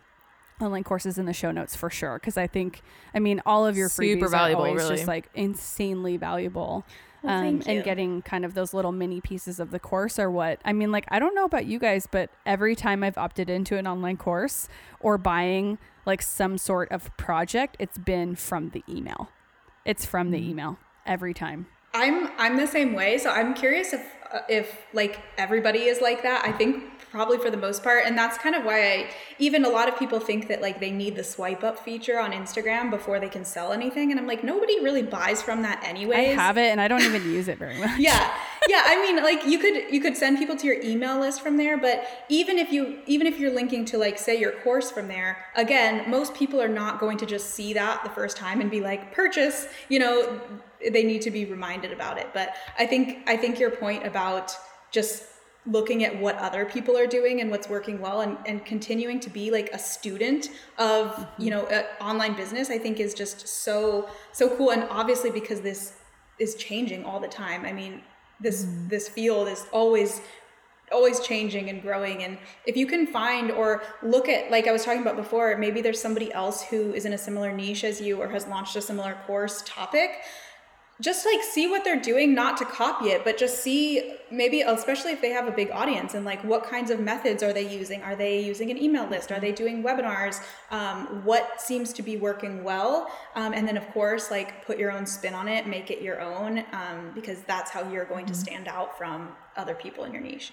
[0.61, 2.81] online courses in the show notes for sure because I think
[3.13, 4.95] I mean all of your Super freebies valuable, are always really.
[4.95, 6.85] just like insanely valuable.
[7.23, 10.59] Well, um, and getting kind of those little mini pieces of the course are what
[10.65, 10.91] I mean.
[10.91, 14.17] Like, I don't know about you guys, but every time I've opted into an online
[14.17, 14.67] course
[14.99, 19.29] or buying like some sort of project, it's been from the email.
[19.85, 20.49] It's from the mm.
[20.49, 21.67] email every time.
[21.93, 23.17] I'm I'm the same way.
[23.17, 26.43] So I'm curious if uh, if like everybody is like that.
[26.43, 29.69] I think probably for the most part, and that's kind of why I even a
[29.69, 33.19] lot of people think that like they need the swipe up feature on Instagram before
[33.19, 36.31] they can sell anything, and I'm like nobody really buys from that anyway.
[36.31, 37.99] I have it, and I don't even use it very much.
[37.99, 38.35] Yeah,
[38.67, 38.81] yeah.
[38.85, 41.77] I mean, like you could you could send people to your email list from there,
[41.77, 45.45] but even if you even if you're linking to like say your course from there,
[45.55, 48.81] again, most people are not going to just see that the first time and be
[48.81, 49.67] like purchase.
[49.89, 50.39] You know
[50.91, 52.27] they need to be reminded about it.
[52.33, 54.55] But I think I think your point about
[54.91, 55.23] just
[55.65, 59.29] looking at what other people are doing and what's working well and, and continuing to
[59.29, 61.41] be like a student of mm-hmm.
[61.41, 61.65] you know
[62.01, 65.93] online business i think is just so so cool and obviously because this
[66.39, 68.01] is changing all the time i mean
[68.39, 68.89] this mm-hmm.
[68.89, 70.21] this field is always
[70.91, 74.83] always changing and growing and if you can find or look at like i was
[74.83, 78.21] talking about before maybe there's somebody else who is in a similar niche as you
[78.21, 80.19] or has launched a similar course topic
[81.01, 85.11] just like see what they're doing not to copy it but just see maybe especially
[85.11, 88.01] if they have a big audience and like what kinds of methods are they using?
[88.01, 89.31] Are they using an email list?
[89.31, 90.41] Are they doing webinars?
[90.71, 93.11] Um, what seems to be working well?
[93.35, 96.21] Um, and then of course like put your own spin on it make it your
[96.21, 98.41] own um, because that's how you're going to mm-hmm.
[98.41, 100.51] stand out from other people in your niche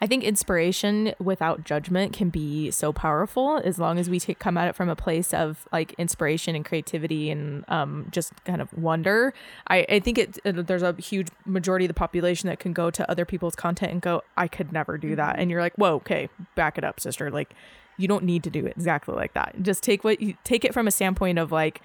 [0.00, 4.58] I think inspiration without judgment can be so powerful as long as we t- come
[4.58, 8.70] at it from a place of like inspiration and creativity and um, just kind of
[8.74, 9.32] wonder.
[9.68, 12.90] I, I think it, it, there's a huge majority of the population that can go
[12.90, 15.32] to other people's content and go, I could never do that.
[15.32, 15.40] Mm-hmm.
[15.40, 17.30] And you're like, whoa, okay, back it up, sister.
[17.30, 17.54] Like,
[17.96, 19.54] you don't need to do it exactly like that.
[19.62, 21.80] Just take what you take it from a standpoint of like,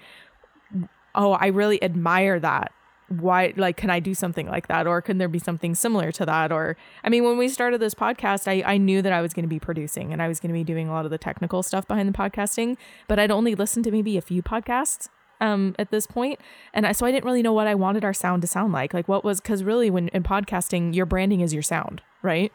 [1.14, 2.72] oh, I really admire that
[3.20, 4.86] why like can i do something like that?
[4.86, 6.52] Or can there be something similar to that?
[6.52, 9.44] Or i mean when we started this podcast i, I knew that i was going
[9.44, 11.62] to be producing and i was going to be doing a lot of the technical
[11.62, 12.76] stuff behind the podcasting
[13.08, 15.08] but i'd only listened to maybe a few podcasts
[15.42, 16.38] um, at this point.
[16.72, 18.94] And I, so i didn't really know what i wanted our sound to sound like.
[18.94, 22.52] Like what was because really when in podcasting your branding is your sound right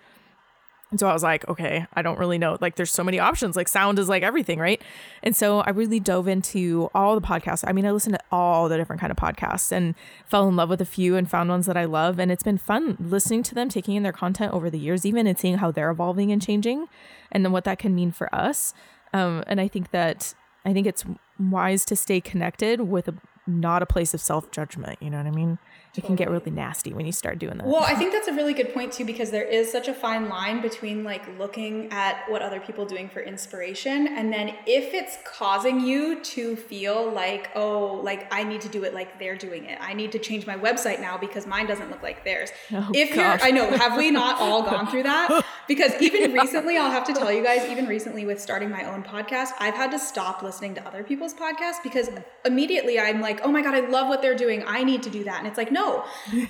[0.90, 2.58] and so I was like, okay, I don't really know.
[2.62, 3.58] Like, there's so many options.
[3.58, 4.82] Like, sound is like everything, right?
[5.22, 7.66] And so I really dove into all the podcasts.
[7.68, 10.70] I mean, I listened to all the different kind of podcasts and fell in love
[10.70, 12.20] with a few and found ones that I love.
[12.20, 15.28] And it's been fun listening to them, taking in their content over the years, even
[15.28, 16.88] and seeing how they're evolving and changing,
[17.34, 18.74] and then what that can mean for us.
[19.14, 20.34] Um, and I think that
[20.64, 21.04] I think it's
[21.38, 23.16] wise to stay connected with a
[23.46, 25.02] not a place of self judgment.
[25.02, 25.58] You know what I mean?
[25.98, 27.68] It can get really nasty when you start doing that.
[27.68, 30.30] Well, I think that's a really good point too because there is such a fine
[30.30, 35.18] line between like looking at what other people doing for inspiration and then if it's
[35.26, 39.66] causing you to feel like, oh, like I need to do it like they're doing
[39.66, 39.78] it.
[39.82, 42.50] I need to change my website now because mine doesn't look like theirs.
[42.72, 43.42] Oh, if gosh.
[43.42, 45.46] you're I know, have we not all gone through that?
[45.68, 49.04] Because even recently, I'll have to tell you guys, even recently with starting my own
[49.04, 52.10] podcast, I've had to stop listening to other people's podcasts because
[52.46, 54.64] immediately I'm like, oh my God, I love what they're doing.
[54.66, 55.40] I need to do that.
[55.40, 55.87] And it's like, no,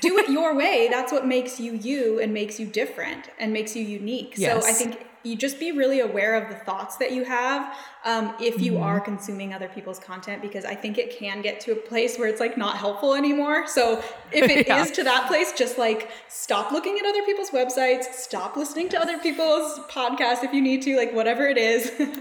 [0.01, 0.87] do it your way.
[0.91, 4.35] That's what makes you you and makes you different and makes you unique.
[4.37, 4.63] Yes.
[4.63, 7.75] So I think you just be really aware of the thoughts that you have
[8.05, 8.83] um, if you mm-hmm.
[8.83, 12.27] are consuming other people's content because I think it can get to a place where
[12.27, 13.67] it's like not helpful anymore.
[13.67, 14.83] So if it yeah.
[14.83, 19.01] is to that place, just like stop looking at other people's websites, stop listening to
[19.01, 21.91] other people's podcasts if you need to, like whatever it is.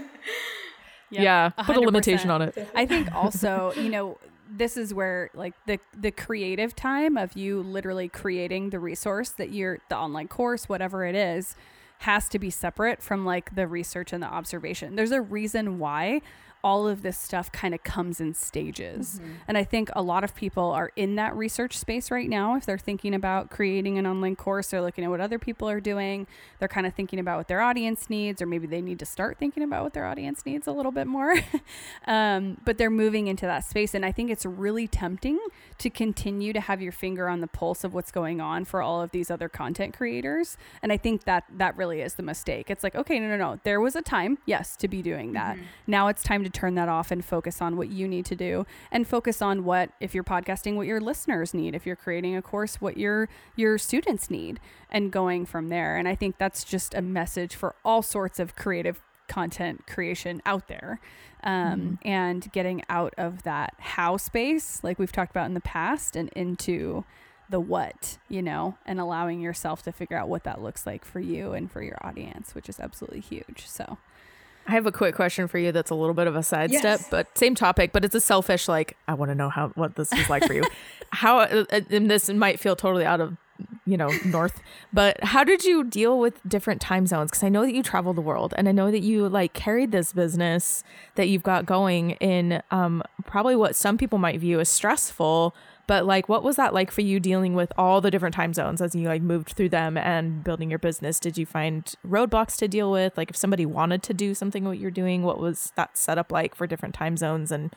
[1.09, 2.67] Yep, yeah, put a limitation on it.
[2.75, 4.17] I think also, you know,
[4.49, 9.51] this is where like the the creative time of you literally creating the resource that
[9.51, 11.55] you're the online course whatever it is
[11.99, 14.95] has to be separate from like the research and the observation.
[14.95, 16.21] There's a reason why
[16.67, 19.21] all of this stuff kind of comes in stages.
[19.21, 19.31] Mm-hmm.
[19.47, 22.57] And I think a lot of people are in that research space right now.
[22.57, 25.79] If they're thinking about creating an online course, they're looking at what other people are
[25.79, 26.27] doing.
[26.59, 29.37] They're kind of thinking about what their audience needs, or maybe they need to start
[29.37, 31.35] thinking about what their audience needs a little bit more.
[32.05, 33.93] um, but they're moving into that space.
[33.93, 35.39] And I think it's really tempting
[35.77, 39.01] to continue to have your finger on the pulse of what's going on for all
[39.01, 40.57] of these other content creators.
[40.83, 42.69] And I think that that really is the mistake.
[42.69, 43.59] It's like, okay, no, no, no.
[43.63, 45.55] There was a time, yes, to be doing that.
[45.55, 45.65] Mm-hmm.
[45.87, 48.65] Now it's time to turn that off and focus on what you need to do
[48.91, 52.41] and focus on what if you're podcasting what your listeners need, if you're creating a
[52.41, 55.97] course what your your students need and going from there.
[55.97, 60.67] And I think that's just a message for all sorts of creative content creation out
[60.67, 60.99] there
[61.43, 62.07] um, mm-hmm.
[62.07, 66.29] and getting out of that how space like we've talked about in the past and
[66.29, 67.03] into
[67.49, 71.19] the what, you know, and allowing yourself to figure out what that looks like for
[71.19, 73.67] you and for your audience, which is absolutely huge.
[73.67, 73.97] So,
[74.67, 77.07] I have a quick question for you that's a little bit of a sidestep, yes.
[77.09, 80.11] but same topic, but it's a selfish like I want to know how what this
[80.11, 80.63] is like for you.
[81.11, 83.37] how uh, uh, and this might feel totally out of
[83.85, 84.61] you know north
[84.93, 88.13] but how did you deal with different time zones because i know that you travel
[88.13, 90.83] the world and i know that you like carried this business
[91.15, 95.55] that you've got going in um, probably what some people might view as stressful
[95.87, 98.81] but like, what was that like for you dealing with all the different time zones
[98.81, 101.19] as you like moved through them and building your business?
[101.19, 103.17] Did you find roadblocks to deal with?
[103.17, 106.55] Like, if somebody wanted to do something what you're doing, what was that setup like
[106.55, 107.73] for different time zones and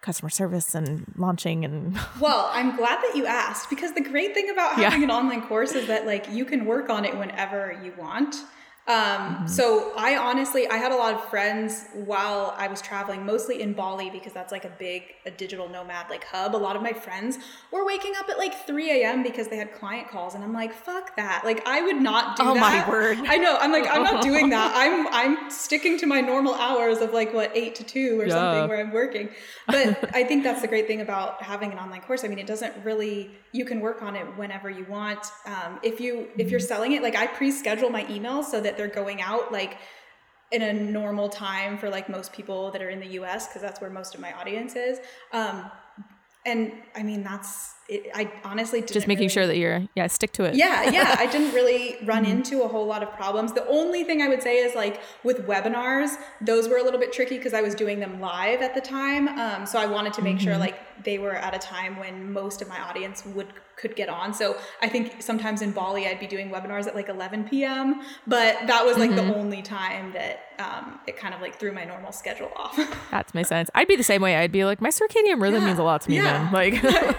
[0.00, 4.48] customer service and launching and well i'm glad that you asked because the great thing
[4.48, 5.04] about having yeah.
[5.04, 8.34] an online course is that like you can work on it whenever you want
[8.86, 9.46] um, mm-hmm.
[9.46, 13.72] So I honestly, I had a lot of friends while I was traveling, mostly in
[13.72, 16.56] Bali because that's like a big, a digital nomad like hub.
[16.56, 17.38] A lot of my friends
[17.70, 19.22] were waking up at like 3 a.m.
[19.22, 21.42] because they had client calls, and I'm like, fuck that.
[21.44, 22.56] Like I would not do oh, that.
[22.56, 23.18] Oh my word!
[23.28, 23.56] I know.
[23.60, 24.72] I'm like, I'm not doing that.
[24.74, 28.34] I'm I'm sticking to my normal hours of like what eight to two or yeah.
[28.34, 29.28] something where I'm working.
[29.68, 32.24] But I think that's the great thing about having an online course.
[32.24, 33.30] I mean, it doesn't really.
[33.52, 35.26] You can work on it whenever you want.
[35.44, 36.66] Um, if you if you're mm-hmm.
[36.66, 39.78] selling it, like I pre-schedule my emails so that they're going out like
[40.52, 43.80] in a normal time for like most people that are in the US because that's
[43.80, 44.98] where most of my audience is.
[45.32, 45.70] Um,
[46.46, 50.32] and I mean that's it, I honestly just making really, sure that you're yeah stick
[50.34, 50.54] to it.
[50.54, 51.16] Yeah, yeah.
[51.18, 52.32] I didn't really run mm-hmm.
[52.32, 53.52] into a whole lot of problems.
[53.52, 56.10] The only thing I would say is like with webinars,
[56.40, 59.28] those were a little bit tricky because I was doing them live at the time.
[59.28, 60.44] Um, so I wanted to make mm-hmm.
[60.44, 63.48] sure like they were at a time when most of my audience would
[63.80, 64.34] could get on.
[64.34, 68.02] So I think sometimes in Bali I'd be doing webinars at like 11 p.m.
[68.26, 69.28] But that was like mm-hmm.
[69.28, 72.76] the only time that um, it kind of like threw my normal schedule off.
[73.10, 73.70] that makes sense.
[73.74, 74.36] I'd be the same way.
[74.36, 75.66] I'd be like my circadian rhythm yeah.
[75.68, 76.44] means a lot to me, yeah.
[76.44, 76.52] man.
[76.52, 77.14] Like yeah,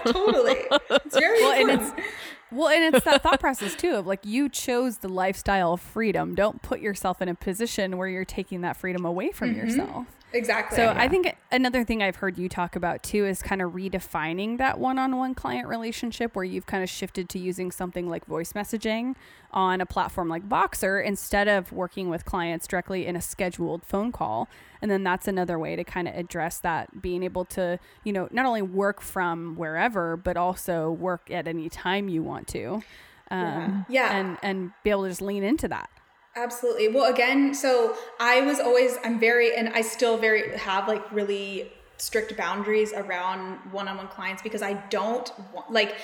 [0.90, 1.82] It's very well, important.
[1.82, 2.08] and it's
[2.52, 6.36] well, and it's that thought process too of like you chose the lifestyle of freedom.
[6.36, 9.68] Don't put yourself in a position where you're taking that freedom away from mm-hmm.
[9.68, 10.08] yourself.
[10.34, 10.76] Exactly.
[10.76, 10.94] So yeah.
[10.96, 14.80] I think another thing I've heard you talk about too is kind of redefining that
[14.80, 19.16] one-on-one client relationship where you've kind of shifted to using something like voice messaging
[19.52, 24.12] on a platform like Voxer instead of working with clients directly in a scheduled phone
[24.12, 24.48] call.
[24.82, 28.28] And then that's another way to kind of address that being able to, you know,
[28.32, 32.84] not only work from wherever but also work at any time you want to.
[33.30, 34.10] Um, yeah.
[34.12, 34.18] yeah.
[34.18, 35.90] And and be able to just lean into that.
[36.36, 36.88] Absolutely.
[36.88, 41.72] Well, again, so I was always, I'm very, and I still very have like really
[41.98, 45.96] strict boundaries around one on one clients because I don't want, like,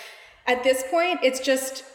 [0.46, 1.86] at this point, it's just,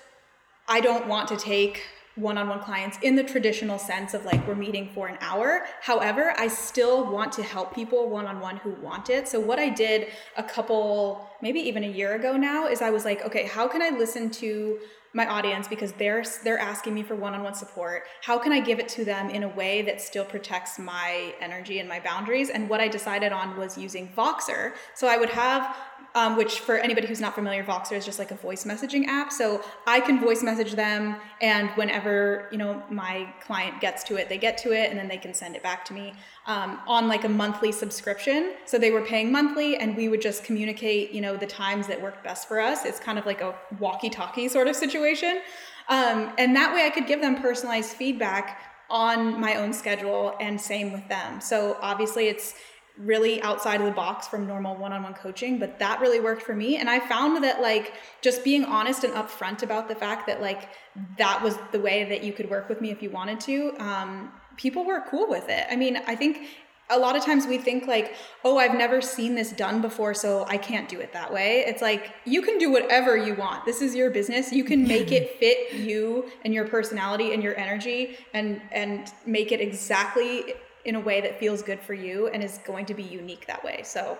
[0.67, 1.83] I don't want to take
[2.15, 5.63] one on one clients in the traditional sense of like we're meeting for an hour.
[5.81, 9.29] However, I still want to help people one on one who want it.
[9.29, 13.05] So, what I did a couple, maybe even a year ago now, is I was
[13.05, 14.79] like, okay, how can I listen to
[15.15, 18.05] my audience because they're they're asking me for one-on-one support.
[18.23, 21.79] How can i give it to them in a way that still protects my energy
[21.79, 22.51] and my boundaries?
[22.51, 24.73] And what i decided on was using voxer.
[24.95, 25.77] So i would have
[26.15, 29.33] um, which for anybody who's not familiar, Voxer is just like a voice messaging app.
[29.33, 34.29] So I can voice message them, and whenever you know my client gets to it,
[34.29, 36.15] they get to it, and then they can send it back to me
[36.47, 38.55] um, on like a monthly subscription.
[38.67, 42.01] So they were paying monthly, and we would just communicate, you know, the times that
[42.01, 42.85] worked best for us.
[42.85, 45.41] It's kind of like a walkie-talkie sort of situation,
[45.89, 50.61] um, and that way I could give them personalized feedback on my own schedule, and
[50.61, 51.41] same with them.
[51.41, 52.55] So obviously, it's
[52.99, 56.77] really outside of the box from normal one-on-one coaching but that really worked for me.
[56.77, 60.69] And i found that like just being honest and upfront about the fact that like
[61.17, 64.33] that was the way that you could work with me if you wanted to um,
[64.57, 65.67] people were cool with it.
[65.71, 66.49] I mean i think
[66.91, 68.15] a lot of times we think like
[68.45, 71.65] oh i've never seen this done before so i can't do it that way.
[71.67, 73.65] It's like you can do whatever you want.
[73.65, 74.53] This is your business.
[74.53, 79.51] You can make it fit you and your personality and your energy and and make
[79.51, 80.55] it exactly
[80.85, 83.63] in a way that feels good for you and is going to be unique that
[83.65, 83.83] way.
[83.85, 84.19] So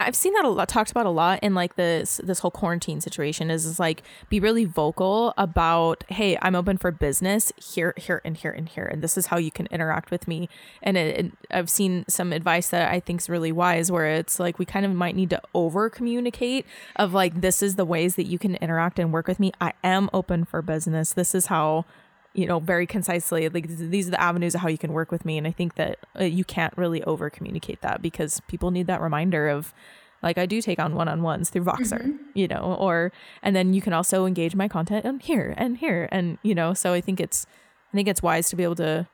[0.00, 3.00] I've seen that a lot talked about a lot in like this this whole quarantine
[3.00, 8.22] situation is, is like be really vocal about hey I'm open for business here here
[8.24, 10.48] and here and here and this is how you can interact with me.
[10.82, 14.58] And it, I've seen some advice that I think is really wise where it's like
[14.58, 16.64] we kind of might need to over communicate
[16.96, 19.52] of like this is the ways that you can interact and work with me.
[19.60, 21.12] I am open for business.
[21.12, 21.84] This is how
[22.34, 25.24] you know very concisely like these are the avenues of how you can work with
[25.24, 28.86] me and i think that uh, you can't really over communicate that because people need
[28.86, 29.72] that reminder of
[30.22, 32.16] like i do take on one-on-ones through voxer mm-hmm.
[32.34, 33.12] you know or
[33.42, 36.74] and then you can also engage my content on here and here and you know
[36.74, 37.46] so i think it's
[37.92, 39.06] i think it's wise to be able to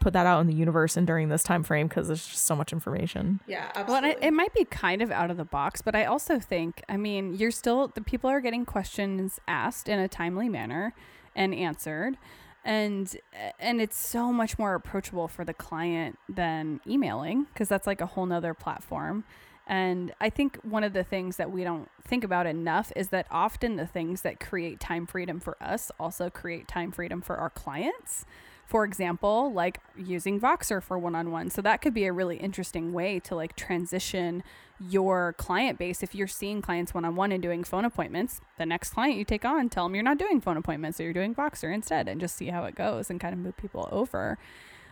[0.00, 2.56] put that out in the universe and during this time frame because there's just so
[2.56, 3.40] much information.
[3.46, 4.08] Yeah, absolutely.
[4.08, 6.82] Well, it, it, might be kind of out of the box, but I also think,
[6.88, 10.92] I mean, you're still the people are getting questions asked in a timely manner
[11.36, 12.18] and answered.
[12.64, 13.16] And
[13.60, 18.06] and it's so much more approachable for the client than emailing because that's like a
[18.06, 19.22] whole nother platform.
[19.68, 23.26] And i think one of the things that we don't think about enough is that
[23.32, 27.50] often the things that create time freedom for us also create time freedom for our
[27.50, 28.24] clients
[28.66, 31.50] for example, like using Voxer for one on one.
[31.50, 34.42] So that could be a really interesting way to like transition
[34.80, 36.02] your client base.
[36.02, 39.24] If you're seeing clients one on one and doing phone appointments, the next client you
[39.24, 42.20] take on, tell them you're not doing phone appointments or you're doing Voxer instead and
[42.20, 44.36] just see how it goes and kind of move people over.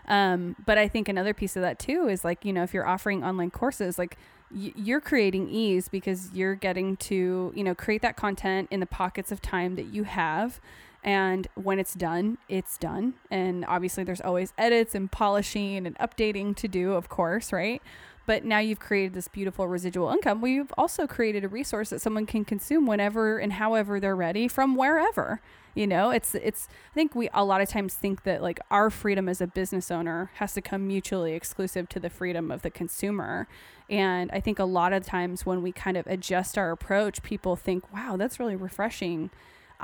[0.06, 2.86] Um, but I think another piece of that too is like, you know, if you're
[2.86, 4.16] offering online courses, like
[4.52, 9.32] you're creating ease because you're getting to, you know, create that content in the pockets
[9.32, 10.60] of time that you have
[11.04, 13.14] and when it's done, it's done.
[13.30, 17.82] And obviously, there's always edits and polishing and updating to do, of course, right?
[18.26, 20.44] But now you've created this beautiful residual income.
[20.46, 24.76] You've also created a resource that someone can consume whenever and however they're ready from
[24.76, 25.42] wherever.
[25.74, 26.68] You know, it's it's.
[26.92, 29.90] I think we a lot of times think that like our freedom as a business
[29.90, 33.46] owner has to come mutually exclusive to the freedom of the consumer.
[33.90, 37.56] And I think a lot of times when we kind of adjust our approach, people
[37.56, 39.30] think, "Wow, that's really refreshing."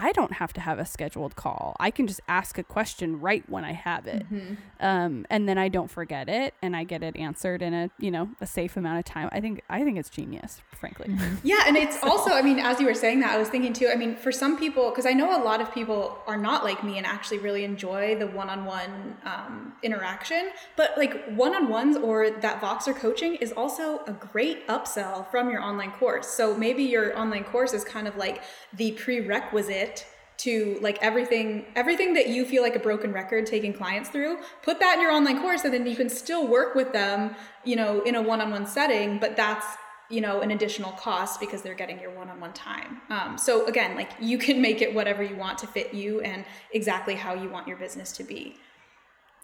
[0.01, 1.77] I don't have to have a scheduled call.
[1.79, 4.27] I can just ask a question right when I have it.
[4.33, 4.55] Mm-hmm.
[4.81, 8.11] Um, and then I don't forget it and I get it answered in a, you
[8.11, 9.29] know, a safe amount of time.
[9.31, 11.09] I think, I think it's genius, frankly.
[11.09, 11.37] Mm-hmm.
[11.51, 11.65] Yeah.
[11.67, 12.09] And it's so.
[12.09, 14.31] also, I mean, as you were saying that, I was thinking too, I mean, for
[14.31, 17.39] some people, cause I know a lot of people are not like me and actually
[17.39, 24.03] really enjoy the one-on-one um, interaction, but like one-on-ones or that Voxer coaching is also
[24.07, 26.29] a great upsell from your online course.
[26.29, 28.43] So maybe your online course is kind of like
[28.73, 29.90] the prerequisite
[30.39, 34.81] to like everything everything that you feel like a broken record taking clients through put
[34.81, 37.35] that in your online course and then you can still work with them
[37.65, 39.67] you know in a one-on-one setting but that's
[40.11, 43.01] you know an additional cost because they're getting your one-on-one time.
[43.09, 46.45] Um, so again like you can make it whatever you want to fit you and
[46.73, 48.57] exactly how you want your business to be.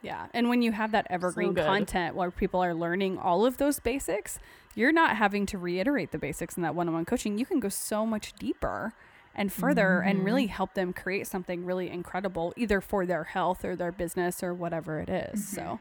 [0.03, 3.57] Yeah and when you have that evergreen so content where people are learning all of
[3.59, 4.38] those basics
[4.74, 7.38] you're not having to reiterate the basics in that one-on-one coaching.
[7.38, 8.92] You can go so much deeper
[9.37, 10.09] and further mm-hmm.
[10.09, 10.55] and really mm-hmm.
[10.55, 14.99] help them create something really incredible either for their health or their business or whatever
[14.99, 15.41] it is.
[15.41, 15.55] Mm-hmm.
[15.55, 15.80] So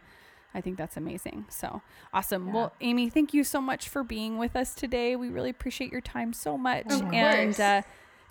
[0.54, 1.46] I think that's amazing.
[1.50, 1.82] So
[2.14, 2.48] awesome.
[2.48, 2.54] Yeah.
[2.54, 5.16] Well, Amy, thank you so much for being with us today.
[5.16, 6.86] We really appreciate your time so much.
[6.92, 7.82] Of and uh,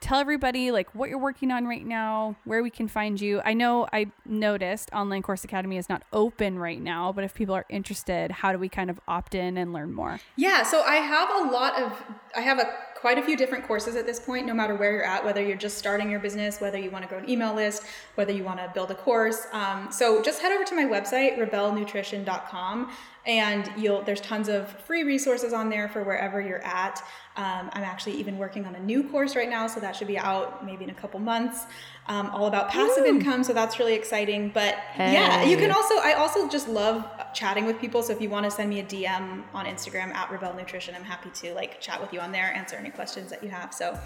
[0.00, 3.40] tell everybody like what you're working on right now, where we can find you.
[3.44, 7.54] I know I noticed Online Course Academy is not open right now, but if people
[7.54, 10.20] are interested, how do we kind of opt in and learn more?
[10.36, 12.02] Yeah, so I have a lot of
[12.36, 12.70] I have a
[13.04, 15.58] quite a few different courses at this point, no matter where you're at, whether you're
[15.58, 17.82] just starting your business, whether you want to grow an email list,
[18.14, 19.46] whether you want to build a course.
[19.52, 22.90] Um, so just head over to my website, rebelnutrition.com,
[23.26, 27.02] and you'll there's tons of free resources on there for wherever you're at.
[27.36, 30.18] Um, I'm actually even working on a new course right now, so that should be
[30.18, 31.66] out maybe in a couple months.
[32.06, 34.50] Um, all about passive income, so that's really exciting.
[34.50, 35.14] But hey.
[35.14, 37.04] yeah, you can also I also just love
[37.34, 38.02] chatting with people.
[38.02, 41.04] So if you want to send me a DM on Instagram at Rebel Nutrition, I'm
[41.04, 43.72] happy to like chat with you on there, answer any questions that you have.
[43.72, 43.98] So